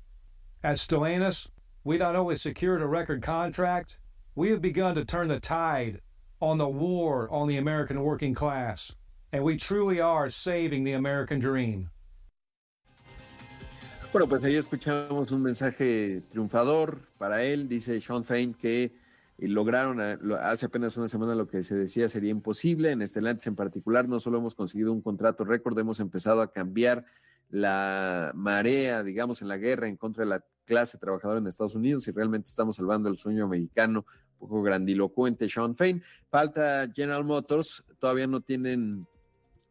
At 0.64 0.76
Stellantis, 0.76 1.46
we 1.84 1.98
not 1.98 2.16
only 2.16 2.34
secured 2.34 2.82
a 2.82 2.86
record 2.86 3.22
contract, 3.22 3.98
we 4.34 4.50
have 4.50 4.60
begun 4.60 4.96
to 4.96 5.04
turn 5.04 5.28
the 5.28 5.38
tide 5.38 6.00
on 6.40 6.58
the 6.58 6.68
war 6.68 7.30
on 7.30 7.46
the 7.46 7.58
American 7.58 8.02
working 8.02 8.34
class. 8.34 8.92
And 9.32 9.44
we 9.44 9.56
truly 9.56 10.00
are 10.00 10.28
saving 10.28 10.82
the 10.82 10.94
American 10.94 11.38
dream. 11.38 11.90
Bueno, 14.12 14.26
pues 14.26 14.42
ahí 14.42 14.56
escuchamos 14.56 15.30
un 15.30 15.42
mensaje 15.42 16.22
triunfador 16.28 16.98
para 17.20 17.44
él. 17.44 17.68
Dice 17.68 18.00
Sean 18.00 18.24
Fain 18.24 18.52
que 18.52 18.90
lograron 19.48 20.00
hace 20.40 20.66
apenas 20.66 20.96
una 20.96 21.08
semana 21.08 21.34
lo 21.34 21.48
que 21.48 21.62
se 21.62 21.74
decía 21.74 22.08
sería 22.08 22.30
imposible. 22.30 22.90
En 22.90 23.02
Estelantes 23.02 23.46
en 23.46 23.56
particular, 23.56 24.08
no 24.08 24.20
solo 24.20 24.38
hemos 24.38 24.54
conseguido 24.54 24.92
un 24.92 25.02
contrato 25.02 25.44
récord, 25.44 25.78
hemos 25.78 26.00
empezado 26.00 26.40
a 26.40 26.52
cambiar 26.52 27.04
la 27.50 28.32
marea, 28.34 29.02
digamos, 29.02 29.42
en 29.42 29.48
la 29.48 29.58
guerra 29.58 29.88
en 29.88 29.96
contra 29.96 30.24
de 30.24 30.30
la 30.30 30.44
clase 30.64 30.96
trabajadora 30.98 31.40
en 31.40 31.46
Estados 31.46 31.74
Unidos 31.74 32.08
y 32.08 32.12
realmente 32.12 32.48
estamos 32.48 32.76
salvando 32.76 33.08
el 33.08 33.18
sueño 33.18 33.44
americano, 33.44 34.06
un 34.38 34.48
poco 34.48 34.62
grandilocuente 34.62 35.48
Sean 35.48 35.76
Fain. 35.76 36.02
Falta 36.30 36.88
General 36.94 37.24
Motors, 37.24 37.84
todavía 37.98 38.26
no 38.26 38.40
tienen 38.40 39.06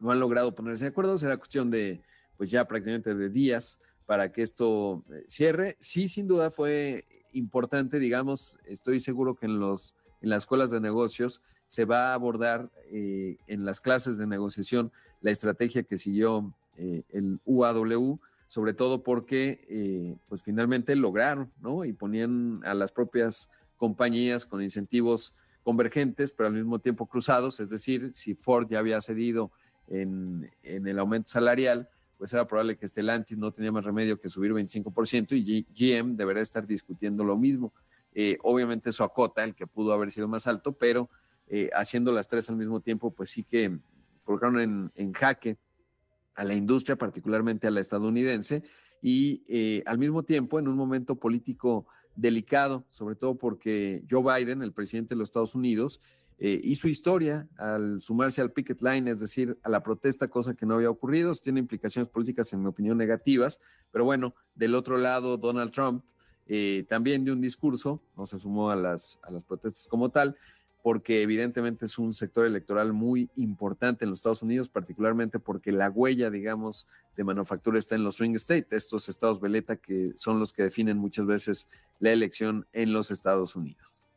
no 0.02 0.10
han 0.10 0.18
logrado 0.18 0.54
ponerse 0.54 0.84
de 0.84 0.90
acuerdo, 0.90 1.16
será 1.16 1.36
cuestión 1.36 1.70
de, 1.70 2.02
pues 2.36 2.50
ya 2.50 2.66
prácticamente 2.66 3.14
de 3.14 3.28
días 3.28 3.78
para 4.04 4.32
que 4.32 4.42
esto 4.42 5.04
eh, 5.12 5.24
cierre. 5.28 5.76
Sí, 5.78 6.08
sin 6.08 6.26
duda 6.26 6.50
fue 6.50 7.06
importante, 7.32 7.98
digamos, 7.98 8.58
estoy 8.66 9.00
seguro 9.00 9.34
que 9.34 9.46
en, 9.46 9.58
los, 9.58 9.94
en 10.20 10.30
las 10.30 10.42
escuelas 10.42 10.70
de 10.70 10.80
negocios 10.80 11.40
se 11.66 11.84
va 11.84 12.10
a 12.10 12.14
abordar 12.14 12.70
eh, 12.90 13.36
en 13.46 13.64
las 13.64 13.80
clases 13.80 14.18
de 14.18 14.26
negociación 14.26 14.92
la 15.20 15.30
estrategia 15.30 15.82
que 15.82 15.98
siguió 15.98 16.52
eh, 16.76 17.02
el 17.10 17.40
UAW, 17.44 18.18
sobre 18.48 18.74
todo 18.74 19.02
porque 19.02 20.16
pues 20.28 20.42
finalmente 20.42 20.94
lograron, 20.94 21.50
¿no? 21.62 21.86
Y 21.86 21.94
ponían 21.94 22.60
a 22.64 22.74
las 22.74 22.92
propias 22.92 23.48
compañías 23.78 24.44
con 24.44 24.62
incentivos 24.62 25.34
convergentes, 25.62 26.32
pero 26.32 26.48
al 26.48 26.54
mismo 26.54 26.78
tiempo 26.78 27.06
cruzados, 27.06 27.60
es 27.60 27.70
decir, 27.70 28.10
si 28.12 28.34
Ford 28.34 28.68
ya 28.68 28.78
había 28.78 29.00
cedido 29.00 29.50
en, 29.88 30.50
en 30.62 30.86
el 30.86 30.98
aumento 30.98 31.30
salarial, 31.30 31.88
pues 32.22 32.32
era 32.32 32.46
probable 32.46 32.76
que 32.76 32.86
Stellantis 32.86 33.36
no 33.36 33.50
tenía 33.50 33.72
más 33.72 33.82
remedio 33.82 34.20
que 34.20 34.28
subir 34.28 34.52
25% 34.52 35.32
y 35.32 35.66
GM 35.74 36.14
debería 36.14 36.40
estar 36.40 36.64
discutiendo 36.64 37.24
lo 37.24 37.36
mismo. 37.36 37.74
Eh, 38.14 38.38
obviamente 38.44 38.90
eso 38.90 39.02
acota 39.02 39.42
el 39.42 39.56
que 39.56 39.66
pudo 39.66 39.92
haber 39.92 40.12
sido 40.12 40.28
más 40.28 40.46
alto, 40.46 40.70
pero 40.72 41.10
eh, 41.48 41.68
haciendo 41.74 42.12
las 42.12 42.28
tres 42.28 42.48
al 42.48 42.54
mismo 42.54 42.78
tiempo, 42.78 43.10
pues 43.10 43.30
sí 43.30 43.42
que 43.42 43.76
colocaron 44.22 44.60
en, 44.60 44.92
en 44.94 45.12
jaque 45.12 45.58
a 46.36 46.44
la 46.44 46.54
industria, 46.54 46.94
particularmente 46.94 47.66
a 47.66 47.72
la 47.72 47.80
estadounidense, 47.80 48.62
y 49.02 49.42
eh, 49.48 49.82
al 49.84 49.98
mismo 49.98 50.22
tiempo 50.22 50.60
en 50.60 50.68
un 50.68 50.76
momento 50.76 51.16
político 51.16 51.88
delicado, 52.14 52.84
sobre 52.88 53.16
todo 53.16 53.34
porque 53.34 54.04
Joe 54.08 54.22
Biden, 54.22 54.62
el 54.62 54.72
presidente 54.72 55.16
de 55.16 55.18
los 55.18 55.28
Estados 55.28 55.56
Unidos, 55.56 56.00
eh, 56.44 56.60
hizo 56.64 56.88
historia 56.88 57.46
al 57.56 58.02
sumarse 58.02 58.40
al 58.40 58.50
picket 58.50 58.82
line, 58.82 59.08
es 59.08 59.20
decir, 59.20 59.56
a 59.62 59.68
la 59.68 59.84
protesta, 59.84 60.26
cosa 60.26 60.54
que 60.54 60.66
no 60.66 60.74
había 60.74 60.90
ocurrido. 60.90 61.32
Tiene 61.34 61.60
implicaciones 61.60 62.08
políticas, 62.08 62.52
en 62.52 62.62
mi 62.62 62.66
opinión, 62.66 62.98
negativas. 62.98 63.60
Pero 63.92 64.04
bueno, 64.04 64.34
del 64.56 64.74
otro 64.74 64.98
lado, 64.98 65.36
Donald 65.36 65.70
Trump 65.70 66.02
eh, 66.48 66.84
también 66.88 67.22
dio 67.22 67.32
un 67.32 67.40
discurso, 67.40 68.02
no 68.16 68.26
se 68.26 68.40
sumó 68.40 68.70
a 68.70 68.74
las, 68.74 69.20
a 69.22 69.30
las 69.30 69.44
protestas 69.44 69.86
como 69.86 70.10
tal, 70.10 70.36
porque 70.82 71.22
evidentemente 71.22 71.84
es 71.84 71.96
un 71.96 72.12
sector 72.12 72.44
electoral 72.44 72.92
muy 72.92 73.30
importante 73.36 74.04
en 74.04 74.10
los 74.10 74.18
Estados 74.18 74.42
Unidos, 74.42 74.68
particularmente 74.68 75.38
porque 75.38 75.70
la 75.70 75.90
huella, 75.90 76.28
digamos, 76.28 76.88
de 77.16 77.22
manufactura 77.22 77.78
está 77.78 77.94
en 77.94 78.02
los 78.02 78.16
swing 78.16 78.34
states, 78.34 78.72
estos 78.72 79.08
estados 79.08 79.40
veleta 79.40 79.76
que 79.76 80.10
son 80.16 80.40
los 80.40 80.52
que 80.52 80.64
definen 80.64 80.98
muchas 80.98 81.24
veces 81.24 81.68
la 82.00 82.10
elección 82.10 82.66
en 82.72 82.92
los 82.92 83.12
Estados 83.12 83.54
Unidos. 83.54 84.08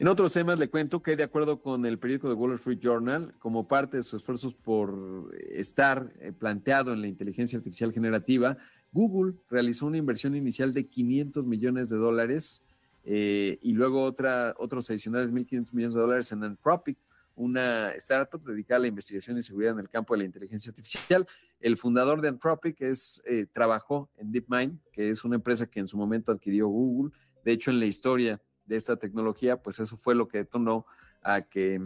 En 0.00 0.06
otros 0.06 0.32
temas 0.32 0.60
le 0.60 0.70
cuento 0.70 1.02
que 1.02 1.16
de 1.16 1.24
acuerdo 1.24 1.60
con 1.60 1.84
el 1.84 1.98
periódico 1.98 2.28
de 2.28 2.34
Wall 2.34 2.54
Street 2.54 2.78
Journal, 2.78 3.34
como 3.40 3.66
parte 3.66 3.96
de 3.96 4.04
sus 4.04 4.20
esfuerzos 4.20 4.54
por 4.54 5.34
estar 5.50 6.12
eh, 6.20 6.30
planteado 6.30 6.92
en 6.92 7.00
la 7.00 7.08
inteligencia 7.08 7.58
artificial 7.58 7.92
generativa, 7.92 8.56
Google 8.92 9.34
realizó 9.50 9.86
una 9.86 9.96
inversión 9.96 10.36
inicial 10.36 10.72
de 10.72 10.86
500 10.86 11.44
millones 11.44 11.88
de 11.88 11.96
dólares 11.96 12.62
eh, 13.04 13.58
y 13.60 13.72
luego 13.72 14.04
otra, 14.04 14.54
otros 14.58 14.88
adicionales 14.88 15.32
1.500 15.32 15.72
millones 15.72 15.94
de 15.94 16.00
dólares 16.00 16.30
en 16.30 16.44
Anthropic, 16.44 16.96
una 17.34 17.90
startup 17.92 18.44
dedicada 18.44 18.78
a 18.78 18.82
la 18.82 18.88
investigación 18.88 19.36
y 19.36 19.42
seguridad 19.42 19.72
en 19.72 19.80
el 19.80 19.88
campo 19.88 20.14
de 20.14 20.18
la 20.18 20.24
inteligencia 20.26 20.70
artificial. 20.70 21.26
El 21.58 21.76
fundador 21.76 22.20
de 22.20 22.28
Anthropic 22.28 22.80
es, 22.82 23.20
eh, 23.26 23.46
trabajó 23.52 24.08
en 24.16 24.30
DeepMind, 24.30 24.78
que 24.92 25.10
es 25.10 25.24
una 25.24 25.34
empresa 25.34 25.66
que 25.66 25.80
en 25.80 25.88
su 25.88 25.96
momento 25.96 26.30
adquirió 26.30 26.68
Google. 26.68 27.12
De 27.44 27.50
hecho, 27.50 27.72
en 27.72 27.80
la 27.80 27.86
historia 27.86 28.40
de 28.68 28.76
esta 28.76 28.96
tecnología, 28.96 29.56
pues 29.56 29.80
eso 29.80 29.96
fue 29.96 30.14
lo 30.14 30.28
que 30.28 30.38
detonó 30.38 30.86
a 31.22 31.42
que 31.42 31.80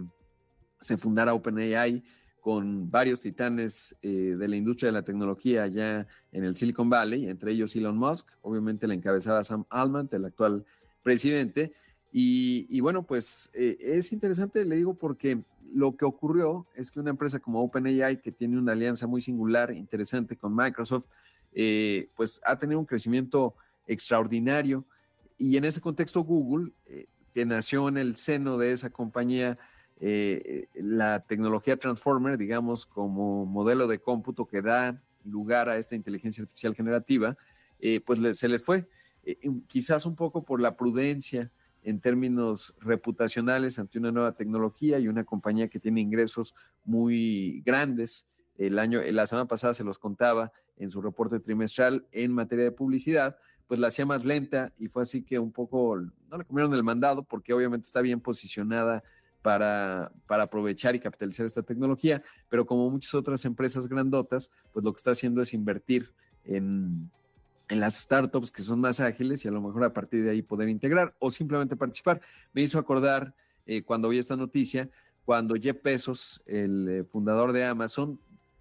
se 0.81 0.97
fundara 0.97 1.33
OpenAI 1.35 2.03
con 2.40 2.90
varios 2.90 3.21
titanes 3.21 3.97
eh, 4.03 4.35
de 4.37 4.49
la 4.49 4.57
industria 4.57 4.88
de 4.88 4.92
la 4.92 5.05
tecnología 5.05 5.62
allá 5.62 6.09
en 6.33 6.45
el 6.45 6.57
Silicon 6.57 6.90
Valley, 6.90 7.29
entre 7.29 7.53
ellos 7.53 7.75
Elon 7.77 7.97
Musk, 7.97 8.27
obviamente 8.42 8.88
la 8.88 8.95
encabezada 8.95 9.45
Sam 9.45 9.64
Altman, 9.71 10.09
el 10.11 10.25
actual 10.25 10.64
presidente. 11.05 11.73
Y, 12.14 12.79
bueno, 12.81 13.05
pues 13.05 13.49
eh, 13.55 13.79
es 13.81 14.12
interesante, 14.12 14.64
le 14.66 14.77
digo, 14.77 14.95
porque 14.95 15.40
lo 15.73 15.97
que 15.97 16.05
ocurrió 16.05 16.66
es 16.75 16.90
que 16.90 17.01
una 17.01 17.11
empresa 17.11 17.38
como 17.38 17.62
OpenAI, 17.62 18.21
que 18.21 18.33
tiene 18.33 18.59
una 18.59 18.73
alianza 18.73 19.07
muy 19.07 19.23
singular, 19.23 19.73
interesante 19.73 20.37
con 20.37 20.55
Microsoft, 20.55 21.05
eh, 21.55 22.09
pues 22.16 22.40
ha 22.45 22.59
tenido 22.59 22.81
un 22.81 22.87
crecimiento 22.87 23.55
extraordinario 23.87 24.85
y 25.38 25.57
en 25.57 25.64
ese 25.64 25.81
contexto 25.81 26.23
Google, 26.23 26.73
eh, 26.87 27.07
que 27.33 27.47
nació 27.47 27.88
en 27.88 27.97
el 27.97 28.16
seno 28.16 28.59
de 28.59 28.73
esa 28.73 28.90
compañía, 28.90 29.59
eh, 30.01 30.68
la 30.75 31.21
tecnología 31.21 31.77
Transformer, 31.77 32.37
digamos, 32.37 32.87
como 32.87 33.47
modelo 33.47 33.87
de 33.87 34.01
cómputo 34.01 34.47
que 34.47 34.62
da 34.62 35.01
lugar 35.25 35.68
a 35.68 35.77
esta 35.77 35.95
inteligencia 35.95 36.42
artificial 36.42 36.75
generativa, 36.75 37.37
eh, 37.79 38.01
pues 38.01 38.21
se 38.37 38.49
les 38.49 38.64
fue, 38.64 38.88
quizás 39.68 40.05
un 40.05 40.16
poco 40.16 40.45
por 40.45 40.61
la 40.61 40.77
prudencia 40.77 41.51
en 41.85 42.01
términos 42.01 42.75
reputacionales 42.81 43.79
ante 43.79 43.99
una 43.99 44.12
nueva 44.12 44.35
tecnología 44.35 44.99
y 44.99 45.09
una 45.09 45.25
compañía 45.25 45.68
que 45.68 45.79
tiene 45.79 46.01
ingresos 46.01 46.55
muy 46.85 47.62
grandes. 47.64 48.27
El 48.59 48.79
año, 48.79 49.01
la 49.01 49.27
semana 49.27 49.47
pasada 49.47 49.75
se 49.75 49.85
los 49.85 49.99
contaba 49.99 50.53
en 50.77 50.90
su 50.90 51.01
reporte 51.01 51.40
trimestral 51.40 52.07
en 52.12 52.33
materia 52.33 52.64
de 52.64 52.73
publicidad, 52.73 53.37
pues 53.72 53.80
la 53.80 53.88
hacía 53.88 54.04
más 54.04 54.26
lenta 54.26 54.70
y 54.78 54.88
fue 54.88 55.00
así 55.00 55.22
que 55.22 55.38
un 55.38 55.50
poco 55.50 55.96
no 56.30 56.37
le 56.37 56.44
comieron 56.44 56.74
el 56.74 56.82
mandado 56.82 57.22
porque 57.22 57.54
obviamente 57.54 57.87
está 57.87 58.02
bien 58.02 58.20
posicionada 58.20 59.02
para, 59.40 60.12
para, 60.26 60.42
aprovechar 60.42 60.94
y 60.94 61.00
capitalizar 61.00 61.46
esta 61.46 61.62
tecnología, 61.62 62.22
pero 62.50 62.66
como 62.66 62.90
muchas 62.90 63.14
otras 63.14 63.42
empresas 63.46 63.88
grandotas, 63.88 64.50
pues 64.74 64.85
lo 64.85 64.92
que 64.92 64.98
está 64.98 65.12
haciendo 65.12 65.40
es 65.40 65.54
invertir 65.54 66.11
en, 66.44 67.11
en 67.70 67.80
las 67.80 67.94
startups 67.94 68.50
que 68.50 68.61
son 68.61 68.78
más 68.78 69.00
ágiles 69.00 69.42
y 69.42 69.48
a 69.48 69.50
lo 69.52 69.62
mejor 69.62 69.85
a 69.85 69.94
partir 69.94 70.22
de 70.22 70.32
ahí 70.32 70.42
poder 70.42 70.68
integrar 70.68 71.14
o 71.18 71.30
simplemente 71.30 71.74
participar. 71.74 72.20
Me 72.52 72.61
hizo 72.61 72.78
acordar 72.78 73.32
eh, 73.64 73.82
cuando 73.82 74.11
vi 74.11 74.18
esta 74.18 74.37
noticia, 74.37 74.90
cuando 75.24 75.54
Jeff 75.54 75.82
Bezos, 75.82 76.42
el 76.44 76.88
eh, 76.90 77.04
fundador 77.04 77.52
de 77.52 77.64
Amazon, 77.64 78.18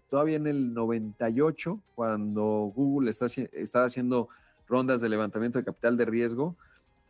todavía 0.10 0.38
en 0.38 0.48
el 0.48 0.74
98, 0.74 1.82
cuando 1.96 2.72
Google 2.74 3.10
está, 3.10 3.26
estaba 3.52 3.88
haciendo 3.88 4.30
rondas 4.72 5.02
de 5.02 5.10
levantamiento 5.10 5.60
de 5.60 5.66
capital 5.66 5.98
de 5.98 6.06
riesgo 6.06 6.56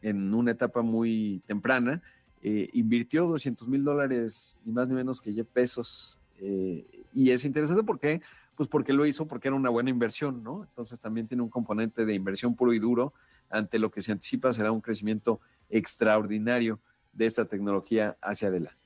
en 0.01 0.33
una 0.33 0.51
etapa 0.51 0.81
muy 0.81 1.41
temprana. 1.45 2.01
Eh, 2.41 2.69
invirtió 2.73 3.27
200 3.27 3.67
mil 3.67 3.83
dólares, 3.83 4.59
ni 4.65 4.73
más 4.73 4.89
ni 4.89 4.95
menos 4.95 5.21
que 5.21 5.29
10 5.29 5.45
pesos. 5.45 6.19
Eh, 6.39 6.85
y 7.13 7.29
es 7.29 7.45
interesante 7.45 7.83
porque, 7.83 8.21
pues 8.55 8.67
porque 8.67 8.93
lo 8.93 9.05
hizo, 9.05 9.27
porque 9.27 9.47
era 9.47 9.55
una 9.55 9.69
buena 9.69 9.91
inversión, 9.91 10.43
¿no? 10.43 10.63
Entonces 10.63 10.99
también 10.99 11.27
tiene 11.27 11.43
un 11.43 11.49
componente 11.49 12.03
de 12.03 12.15
inversión 12.15 12.55
puro 12.55 12.73
y 12.73 12.79
duro 12.79 13.13
ante 13.51 13.77
lo 13.77 13.91
que 13.91 14.01
se 14.01 14.11
anticipa 14.11 14.51
será 14.51 14.71
un 14.71 14.81
crecimiento 14.81 15.39
extraordinario 15.69 16.79
de 17.13 17.25
esta 17.27 17.45
tecnología 17.45 18.17
hacia 18.21 18.47
adelante. 18.47 18.79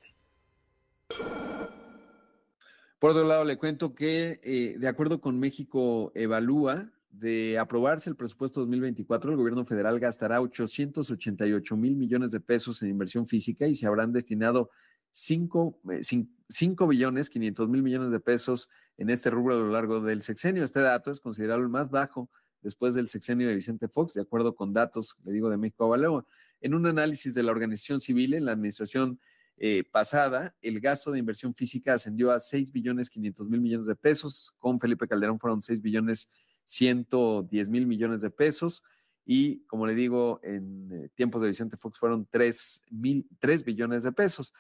Por 3.00 3.12
otro 3.12 3.24
lado, 3.24 3.46
le 3.46 3.58
cuento 3.58 3.94
que 3.94 4.40
eh, 4.44 4.76
de 4.78 4.88
acuerdo 4.88 5.22
con 5.22 5.40
México 5.40 6.12
Evalúa, 6.16 6.90
de 7.20 7.58
aprobarse 7.58 8.10
el 8.10 8.16
presupuesto 8.16 8.60
2024, 8.62 9.32
el 9.32 9.38
gobierno 9.38 9.66
federal 9.66 10.00
gastará 10.00 10.42
888 10.42 11.78
mil 11.78 11.96
millones 11.96 12.32
de 12.32 12.40
pesos 12.40 12.82
en 12.82 12.90
inversión 12.90 13.28
física 13.28 13.68
y 13.68 13.76
se 13.76 13.88
habrán 13.88 14.12
destinado 14.12 14.70
5, 15.12 15.80
eh, 15.92 16.88
billones 16.88 17.30
500 17.30 17.70
mil 17.70 17.84
millones 17.84 18.12
de 18.12 18.20
pesos 18.20 18.70
en 18.98 19.10
este 19.10 19.30
rubro 19.30 19.56
a 19.56 19.60
lo 19.60 19.70
largo 19.70 20.02
del 20.02 20.22
sexenio. 20.24 20.64
Este 20.64 20.82
dato 20.82 21.10
es 21.10 21.20
considerado 21.20 21.62
el 21.62 21.70
más 21.70 21.90
bajo 21.90 22.30
después 22.62 22.96
del 22.96 23.08
sexenio 23.08 23.48
de 23.48 23.56
Vicente 23.56 23.88
Fox, 23.88 24.14
de 24.16 24.22
acuerdo 24.22 24.56
con 24.56 24.74
datos, 24.74 25.16
le 25.24 25.32
digo, 25.32 25.50
de 25.50 25.58
México 25.58 25.88
Valeo. 25.88 26.26
En 26.60 26.74
un 26.74 26.86
análisis 26.86 27.34
de 27.34 27.44
la 27.44 27.52
organización 27.52 28.00
civil, 28.00 28.34
en 28.34 28.46
la 28.46 28.54
administración 28.54 29.20
eh, 29.58 29.84
pasada, 29.90 30.54
el 30.62 30.82
gasto 30.82 31.12
de 31.12 31.20
inversión 31.20 31.54
física 31.54 31.94
ascendió 31.94 32.32
a 32.32 32.40
6 32.40 32.72
billones 32.72 33.10
500 33.10 33.48
mil 33.48 33.62
millones 33.62 33.88
de 33.88 33.96
pesos. 33.96 34.54
Con 34.58 34.80
Felipe 34.80 35.08
Calderón 35.08 35.40
fueron 35.40 35.62
6 35.62 35.82
billones 35.82 36.30
110 36.66 37.68
mil 37.70 37.88
millones 37.88 38.22
de 38.22 38.30
pesos. 38.30 38.84
Y 39.26 39.62
como 39.66 39.88
le 39.88 39.96
digo, 39.96 40.40
en 40.44 40.92
eh, 40.92 41.10
tiempos 41.16 41.42
de 41.42 41.48
Vicente 41.48 41.78
Fox 41.78 41.98
fueron 41.98 42.28
3, 42.30 42.84
mil, 42.92 43.28
3 43.40 43.64
billones 43.64 44.04
de 44.04 44.12
pesos. 44.12 44.54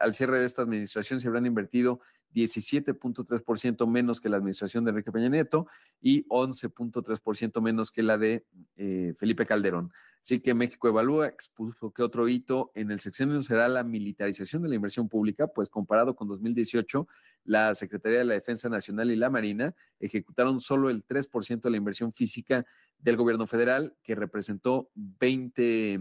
Al 0.00 0.14
cierre 0.14 0.38
de 0.38 0.46
esta 0.46 0.62
administración 0.62 1.20
se 1.20 1.28
habrán 1.28 1.46
invertido 1.46 2.00
17.3% 2.34 3.86
menos 3.86 4.20
que 4.20 4.28
la 4.28 4.36
administración 4.36 4.84
de 4.84 4.90
Enrique 4.90 5.12
Peña 5.12 5.28
Nieto 5.28 5.66
y 6.00 6.26
11.3% 6.28 7.60
menos 7.60 7.90
que 7.90 8.02
la 8.02 8.18
de 8.18 8.44
eh, 8.76 9.14
Felipe 9.16 9.46
Calderón. 9.46 9.92
Así 10.20 10.40
que 10.40 10.52
México 10.52 10.88
Evalúa 10.88 11.26
expuso 11.26 11.92
que 11.92 12.02
otro 12.02 12.28
hito 12.28 12.72
en 12.74 12.90
el 12.90 13.00
sexenio 13.00 13.40
será 13.42 13.68
la 13.68 13.84
militarización 13.84 14.62
de 14.62 14.68
la 14.68 14.74
inversión 14.74 15.08
pública, 15.08 15.46
pues 15.46 15.70
comparado 15.70 16.16
con 16.16 16.28
2018, 16.28 17.06
la 17.44 17.74
Secretaría 17.74 18.18
de 18.18 18.24
la 18.24 18.34
Defensa 18.34 18.68
Nacional 18.68 19.10
y 19.10 19.16
la 19.16 19.30
Marina 19.30 19.74
ejecutaron 20.00 20.60
solo 20.60 20.90
el 20.90 21.04
3% 21.06 21.62
de 21.62 21.70
la 21.70 21.76
inversión 21.76 22.12
física 22.12 22.66
del 22.98 23.16
gobierno 23.16 23.46
federal, 23.46 23.96
que 24.02 24.14
representó 24.14 24.90
20 24.94 25.94
eh, 25.94 25.98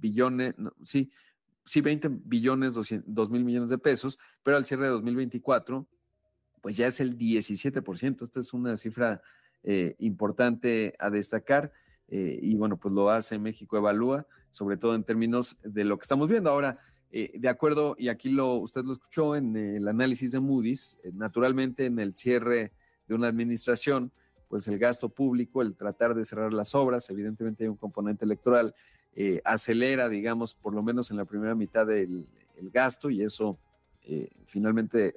billones, 0.00 0.54
sí, 0.84 1.10
sí, 1.68 1.80
20 1.80 2.08
billones, 2.10 2.74
2 2.74 3.30
mil 3.30 3.44
millones 3.44 3.70
de 3.70 3.78
pesos, 3.78 4.18
pero 4.42 4.56
al 4.56 4.64
cierre 4.64 4.84
de 4.84 4.90
2024 4.90 5.86
pues 6.60 6.76
ya 6.76 6.86
es 6.86 7.00
el 7.00 7.16
17%. 7.16 8.22
Esta 8.22 8.40
es 8.40 8.52
una 8.52 8.76
cifra 8.76 9.22
eh, 9.62 9.96
importante 9.98 10.94
a 10.98 11.10
destacar. 11.10 11.72
Eh, 12.08 12.38
y 12.42 12.54
bueno, 12.56 12.78
pues 12.78 12.94
lo 12.94 13.10
hace 13.10 13.38
México 13.38 13.76
Evalúa, 13.76 14.26
sobre 14.50 14.76
todo 14.76 14.94
en 14.94 15.04
términos 15.04 15.56
de 15.62 15.84
lo 15.84 15.98
que 15.98 16.02
estamos 16.02 16.28
viendo. 16.28 16.50
Ahora, 16.50 16.78
eh, 17.10 17.32
de 17.38 17.48
acuerdo, 17.48 17.96
y 17.98 18.08
aquí 18.08 18.30
lo, 18.30 18.54
usted 18.54 18.82
lo 18.84 18.92
escuchó 18.92 19.36
en 19.36 19.56
el 19.56 19.88
análisis 19.88 20.32
de 20.32 20.40
Moody's, 20.40 20.98
naturalmente 21.14 21.86
en 21.86 21.98
el 21.98 22.14
cierre 22.14 22.72
de 23.06 23.14
una 23.14 23.28
administración, 23.28 24.12
pues 24.48 24.66
el 24.68 24.78
gasto 24.78 25.10
público, 25.10 25.60
el 25.60 25.74
tratar 25.74 26.14
de 26.14 26.24
cerrar 26.24 26.52
las 26.52 26.74
obras, 26.74 27.08
evidentemente 27.10 27.64
hay 27.64 27.68
un 27.68 27.76
componente 27.76 28.24
electoral, 28.24 28.74
acelera, 29.44 30.08
digamos, 30.08 30.54
por 30.54 30.74
lo 30.74 30.82
menos 30.82 31.10
en 31.10 31.16
la 31.16 31.24
primera 31.24 31.54
mitad 31.54 31.86
del 31.86 32.26
gasto 32.72 33.10
y 33.10 33.22
eso 33.22 33.58
finalmente 34.46 35.14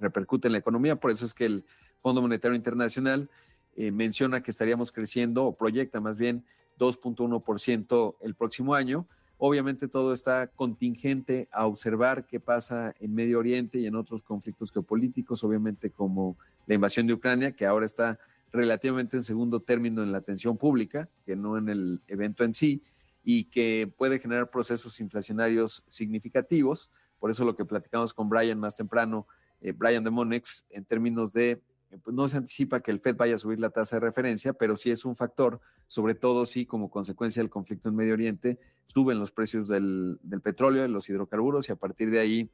repercute 0.00 0.48
en 0.48 0.52
la 0.52 0.58
economía. 0.58 0.96
Por 0.96 1.10
eso 1.10 1.24
es 1.24 1.34
que 1.34 1.44
el 1.44 1.64
Fondo 2.00 2.22
Monetario 2.22 2.56
Internacional 2.56 3.28
eh, 3.76 3.92
menciona 3.92 4.42
que 4.42 4.50
estaríamos 4.50 4.90
creciendo, 4.90 5.44
o 5.46 5.54
proyecta 5.54 6.00
más 6.00 6.18
bien 6.18 6.44
2.1% 6.80 8.16
el 8.20 8.34
próximo 8.34 8.74
año. 8.74 9.06
Obviamente 9.36 9.86
todo 9.86 10.12
está 10.12 10.48
contingente 10.48 11.48
a 11.52 11.64
observar 11.66 12.26
qué 12.26 12.40
pasa 12.40 12.92
en 12.98 13.14
Medio 13.14 13.38
Oriente 13.38 13.78
y 13.78 13.86
en 13.86 13.94
otros 13.94 14.24
conflictos 14.24 14.72
geopolíticos, 14.72 15.44
obviamente 15.44 15.90
como 15.90 16.36
la 16.66 16.74
invasión 16.74 17.06
de 17.06 17.12
Ucrania, 17.12 17.52
que 17.52 17.66
ahora 17.66 17.86
está 17.86 18.18
relativamente 18.50 19.16
en 19.16 19.22
segundo 19.22 19.60
término 19.60 20.02
en 20.02 20.10
la 20.10 20.18
atención 20.18 20.56
pública, 20.56 21.08
que 21.24 21.36
no 21.36 21.56
en 21.56 21.68
el 21.68 22.00
evento 22.08 22.42
en 22.42 22.54
sí, 22.54 22.82
y 23.22 23.44
que 23.44 23.92
puede 23.96 24.18
generar 24.18 24.50
procesos 24.50 25.00
inflacionarios 25.00 25.82
significativos. 25.86 26.90
Por 27.18 27.30
eso 27.30 27.44
lo 27.44 27.56
que 27.56 27.64
platicamos 27.64 28.12
con 28.12 28.28
Brian 28.28 28.58
más 28.58 28.74
temprano, 28.74 29.26
eh, 29.60 29.72
Brian 29.72 30.04
de 30.04 30.10
Monex, 30.10 30.66
en 30.70 30.84
términos 30.84 31.32
de 31.32 31.60
pues 32.02 32.14
no 32.14 32.28
se 32.28 32.36
anticipa 32.36 32.80
que 32.80 32.90
el 32.90 33.00
Fed 33.00 33.16
vaya 33.16 33.36
a 33.36 33.38
subir 33.38 33.58
la 33.58 33.70
tasa 33.70 33.96
de 33.96 34.00
referencia, 34.00 34.52
pero 34.52 34.76
sí 34.76 34.90
es 34.90 35.04
un 35.04 35.16
factor, 35.16 35.60
sobre 35.86 36.14
todo 36.14 36.44
si 36.44 36.66
como 36.66 36.90
consecuencia 36.90 37.42
del 37.42 37.50
conflicto 37.50 37.88
en 37.88 37.96
Medio 37.96 38.12
Oriente 38.12 38.58
suben 38.84 39.18
los 39.18 39.30
precios 39.30 39.68
del, 39.68 40.18
petróleo, 40.42 40.82
de 40.82 40.88
los 40.88 41.08
hidrocarburos 41.08 41.68
y 41.68 41.72
a 41.72 41.76
partir 41.76 42.10
de 42.10 42.20
ahí 42.20 42.50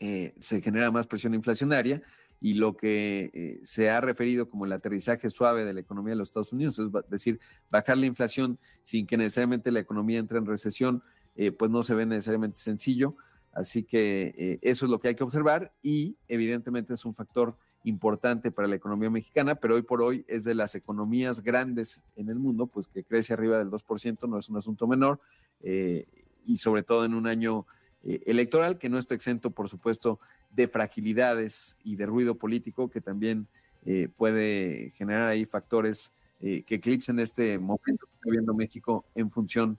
eh, 0.00 0.34
se 0.38 0.60
genera 0.60 0.90
más 0.90 1.06
presión 1.06 1.34
inflacionaria 1.34 2.02
y 2.42 2.54
lo 2.54 2.76
que 2.76 3.30
eh, 3.32 3.60
se 3.62 3.88
ha 3.88 4.00
referido 4.00 4.50
como 4.50 4.66
el 4.66 4.72
aterrizaje 4.72 5.30
suave 5.30 5.64
de 5.64 5.72
la 5.72 5.80
economía 5.80 6.10
de 6.10 6.18
los 6.18 6.28
Estados 6.28 6.52
Unidos, 6.52 6.78
es 6.78 6.90
decir, 7.08 7.40
bajar 7.70 7.96
la 7.96 8.06
inflación 8.06 8.58
sin 8.82 9.06
que 9.06 9.16
necesariamente 9.16 9.70
la 9.70 9.80
economía 9.80 10.18
entre 10.18 10.38
en 10.38 10.46
recesión, 10.46 11.02
eh, 11.36 11.52
pues 11.52 11.70
no 11.70 11.82
se 11.82 11.94
ve 11.94 12.04
necesariamente 12.04 12.58
sencillo. 12.58 13.16
Así 13.52 13.84
que 13.84 14.58
eso 14.62 14.86
es 14.86 14.90
lo 14.90 14.98
que 14.98 15.08
hay 15.08 15.14
que 15.14 15.24
observar 15.24 15.74
y 15.82 16.16
evidentemente 16.26 16.94
es 16.94 17.04
un 17.04 17.12
factor 17.12 17.54
importante 17.84 18.50
para 18.50 18.68
la 18.68 18.76
economía 18.76 19.10
mexicana, 19.10 19.56
pero 19.56 19.74
hoy 19.74 19.82
por 19.82 20.02
hoy 20.02 20.24
es 20.28 20.44
de 20.44 20.54
las 20.54 20.74
economías 20.74 21.42
grandes 21.42 22.00
en 22.16 22.28
el 22.28 22.36
mundo, 22.36 22.66
pues 22.66 22.86
que 22.88 23.04
crece 23.04 23.32
arriba 23.32 23.58
del 23.58 23.70
2%, 23.70 24.28
no 24.28 24.38
es 24.38 24.48
un 24.48 24.56
asunto 24.56 24.86
menor, 24.86 25.20
eh, 25.60 26.06
y 26.44 26.56
sobre 26.56 26.82
todo 26.82 27.04
en 27.04 27.14
un 27.14 27.26
año 27.26 27.66
eh, 28.04 28.22
electoral 28.26 28.78
que 28.78 28.88
no 28.88 28.98
está 28.98 29.14
exento, 29.14 29.50
por 29.50 29.68
supuesto, 29.68 30.20
de 30.50 30.68
fragilidades 30.68 31.76
y 31.84 31.96
de 31.96 32.06
ruido 32.06 32.36
político 32.36 32.90
que 32.90 33.00
también 33.00 33.46
eh, 33.84 34.08
puede 34.16 34.92
generar 34.96 35.28
ahí 35.28 35.44
factores 35.44 36.12
que 36.40 36.74
eclipsen 36.74 37.20
este 37.20 37.56
momento 37.56 38.04
que 38.04 38.14
está 38.14 38.28
viendo 38.28 38.52
México 38.52 39.04
en 39.14 39.30
función 39.30 39.78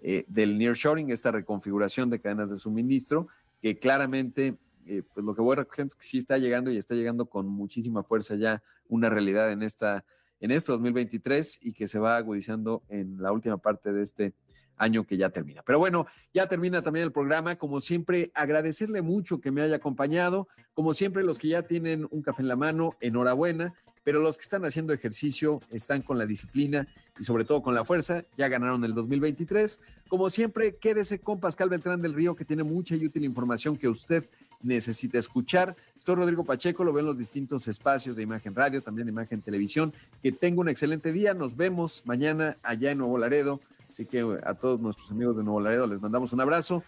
del 0.00 0.56
nearshoring, 0.58 1.10
esta 1.10 1.32
reconfiguración 1.32 2.08
de 2.08 2.20
cadenas 2.20 2.50
de 2.50 2.58
suministro, 2.58 3.26
que 3.60 3.76
claramente 3.76 4.56
eh, 4.86 5.02
pues 5.14 5.24
lo 5.24 5.34
que 5.34 5.40
voy 5.40 5.54
a 5.54 5.56
recoger 5.56 5.86
es 5.86 5.94
que 5.94 6.02
sí 6.02 6.18
está 6.18 6.36
llegando 6.36 6.70
y 6.70 6.76
está 6.76 6.94
llegando 6.94 7.26
con 7.26 7.46
muchísima 7.48 8.02
fuerza 8.02 8.34
ya 8.34 8.62
una 8.88 9.08
realidad 9.08 9.50
en 9.50 9.62
esta 9.62 10.04
en 10.40 10.50
este 10.50 10.72
2023 10.72 11.60
y 11.62 11.72
que 11.72 11.88
se 11.88 11.98
va 11.98 12.16
agudizando 12.18 12.82
en 12.88 13.22
la 13.22 13.32
última 13.32 13.56
parte 13.56 13.92
de 13.92 14.02
este 14.02 14.34
año 14.76 15.04
que 15.04 15.16
ya 15.16 15.30
termina. 15.30 15.62
Pero 15.62 15.78
bueno, 15.78 16.06
ya 16.32 16.48
termina 16.48 16.82
también 16.82 17.04
el 17.04 17.12
programa. 17.12 17.56
Como 17.56 17.80
siempre, 17.80 18.30
agradecerle 18.34 19.02
mucho 19.02 19.40
que 19.40 19.50
me 19.50 19.62
haya 19.62 19.76
acompañado. 19.76 20.48
Como 20.74 20.94
siempre, 20.94 21.22
los 21.22 21.38
que 21.38 21.48
ya 21.48 21.62
tienen 21.62 22.06
un 22.10 22.22
café 22.22 22.42
en 22.42 22.48
la 22.48 22.56
mano, 22.56 22.94
enhorabuena. 23.00 23.74
Pero 24.02 24.20
los 24.20 24.36
que 24.36 24.42
están 24.42 24.64
haciendo 24.64 24.92
ejercicio 24.92 25.60
están 25.70 26.02
con 26.02 26.18
la 26.18 26.26
disciplina 26.26 26.86
y 27.18 27.24
sobre 27.24 27.44
todo 27.44 27.62
con 27.62 27.74
la 27.74 27.84
fuerza. 27.84 28.24
Ya 28.36 28.48
ganaron 28.48 28.84
el 28.84 28.94
2023. 28.94 29.80
Como 30.08 30.28
siempre, 30.28 30.76
quédese 30.76 31.18
con 31.18 31.40
Pascal 31.40 31.70
Beltrán 31.70 32.00
del 32.00 32.12
Río, 32.12 32.36
que 32.36 32.44
tiene 32.44 32.64
mucha 32.64 32.96
y 32.96 33.06
útil 33.06 33.24
información 33.24 33.76
que 33.76 33.88
usted 33.88 34.28
necesita 34.62 35.18
escuchar. 35.18 35.76
Soy 35.98 36.16
Rodrigo 36.16 36.44
Pacheco, 36.44 36.84
lo 36.84 36.92
veo 36.92 37.00
en 37.00 37.06
los 37.06 37.18
distintos 37.18 37.68
espacios 37.68 38.16
de 38.16 38.22
Imagen 38.22 38.54
Radio, 38.54 38.82
también 38.82 39.06
de 39.06 39.12
Imagen 39.12 39.40
Televisión. 39.40 39.92
Que 40.22 40.32
tenga 40.32 40.60
un 40.60 40.68
excelente 40.68 41.12
día. 41.12 41.34
Nos 41.34 41.56
vemos 41.56 42.02
mañana 42.04 42.56
allá 42.62 42.90
en 42.90 42.98
Nuevo 42.98 43.18
Laredo. 43.18 43.60
Así 43.94 44.06
que 44.06 44.24
a 44.44 44.54
todos 44.54 44.80
nuestros 44.80 45.08
amigos 45.12 45.36
de 45.36 45.44
Nuevo 45.44 45.60
Laredo 45.60 45.86
les 45.86 46.00
mandamos 46.00 46.32
un 46.32 46.40
abrazo. 46.40 46.82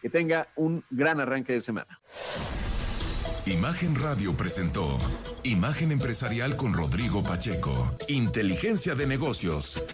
Que 0.00 0.08
tenga 0.08 0.48
un 0.56 0.82
gran 0.88 1.20
arranque 1.20 1.52
de 1.52 1.60
semana. 1.60 2.00
Imagen 3.44 3.94
Radio 3.94 4.34
presentó 4.34 4.96
Imagen 5.42 5.92
Empresarial 5.92 6.56
con 6.56 6.72
Rodrigo 6.72 7.22
Pacheco. 7.22 7.94
Inteligencia 8.08 8.94
de 8.94 9.06
negocios. 9.06 9.84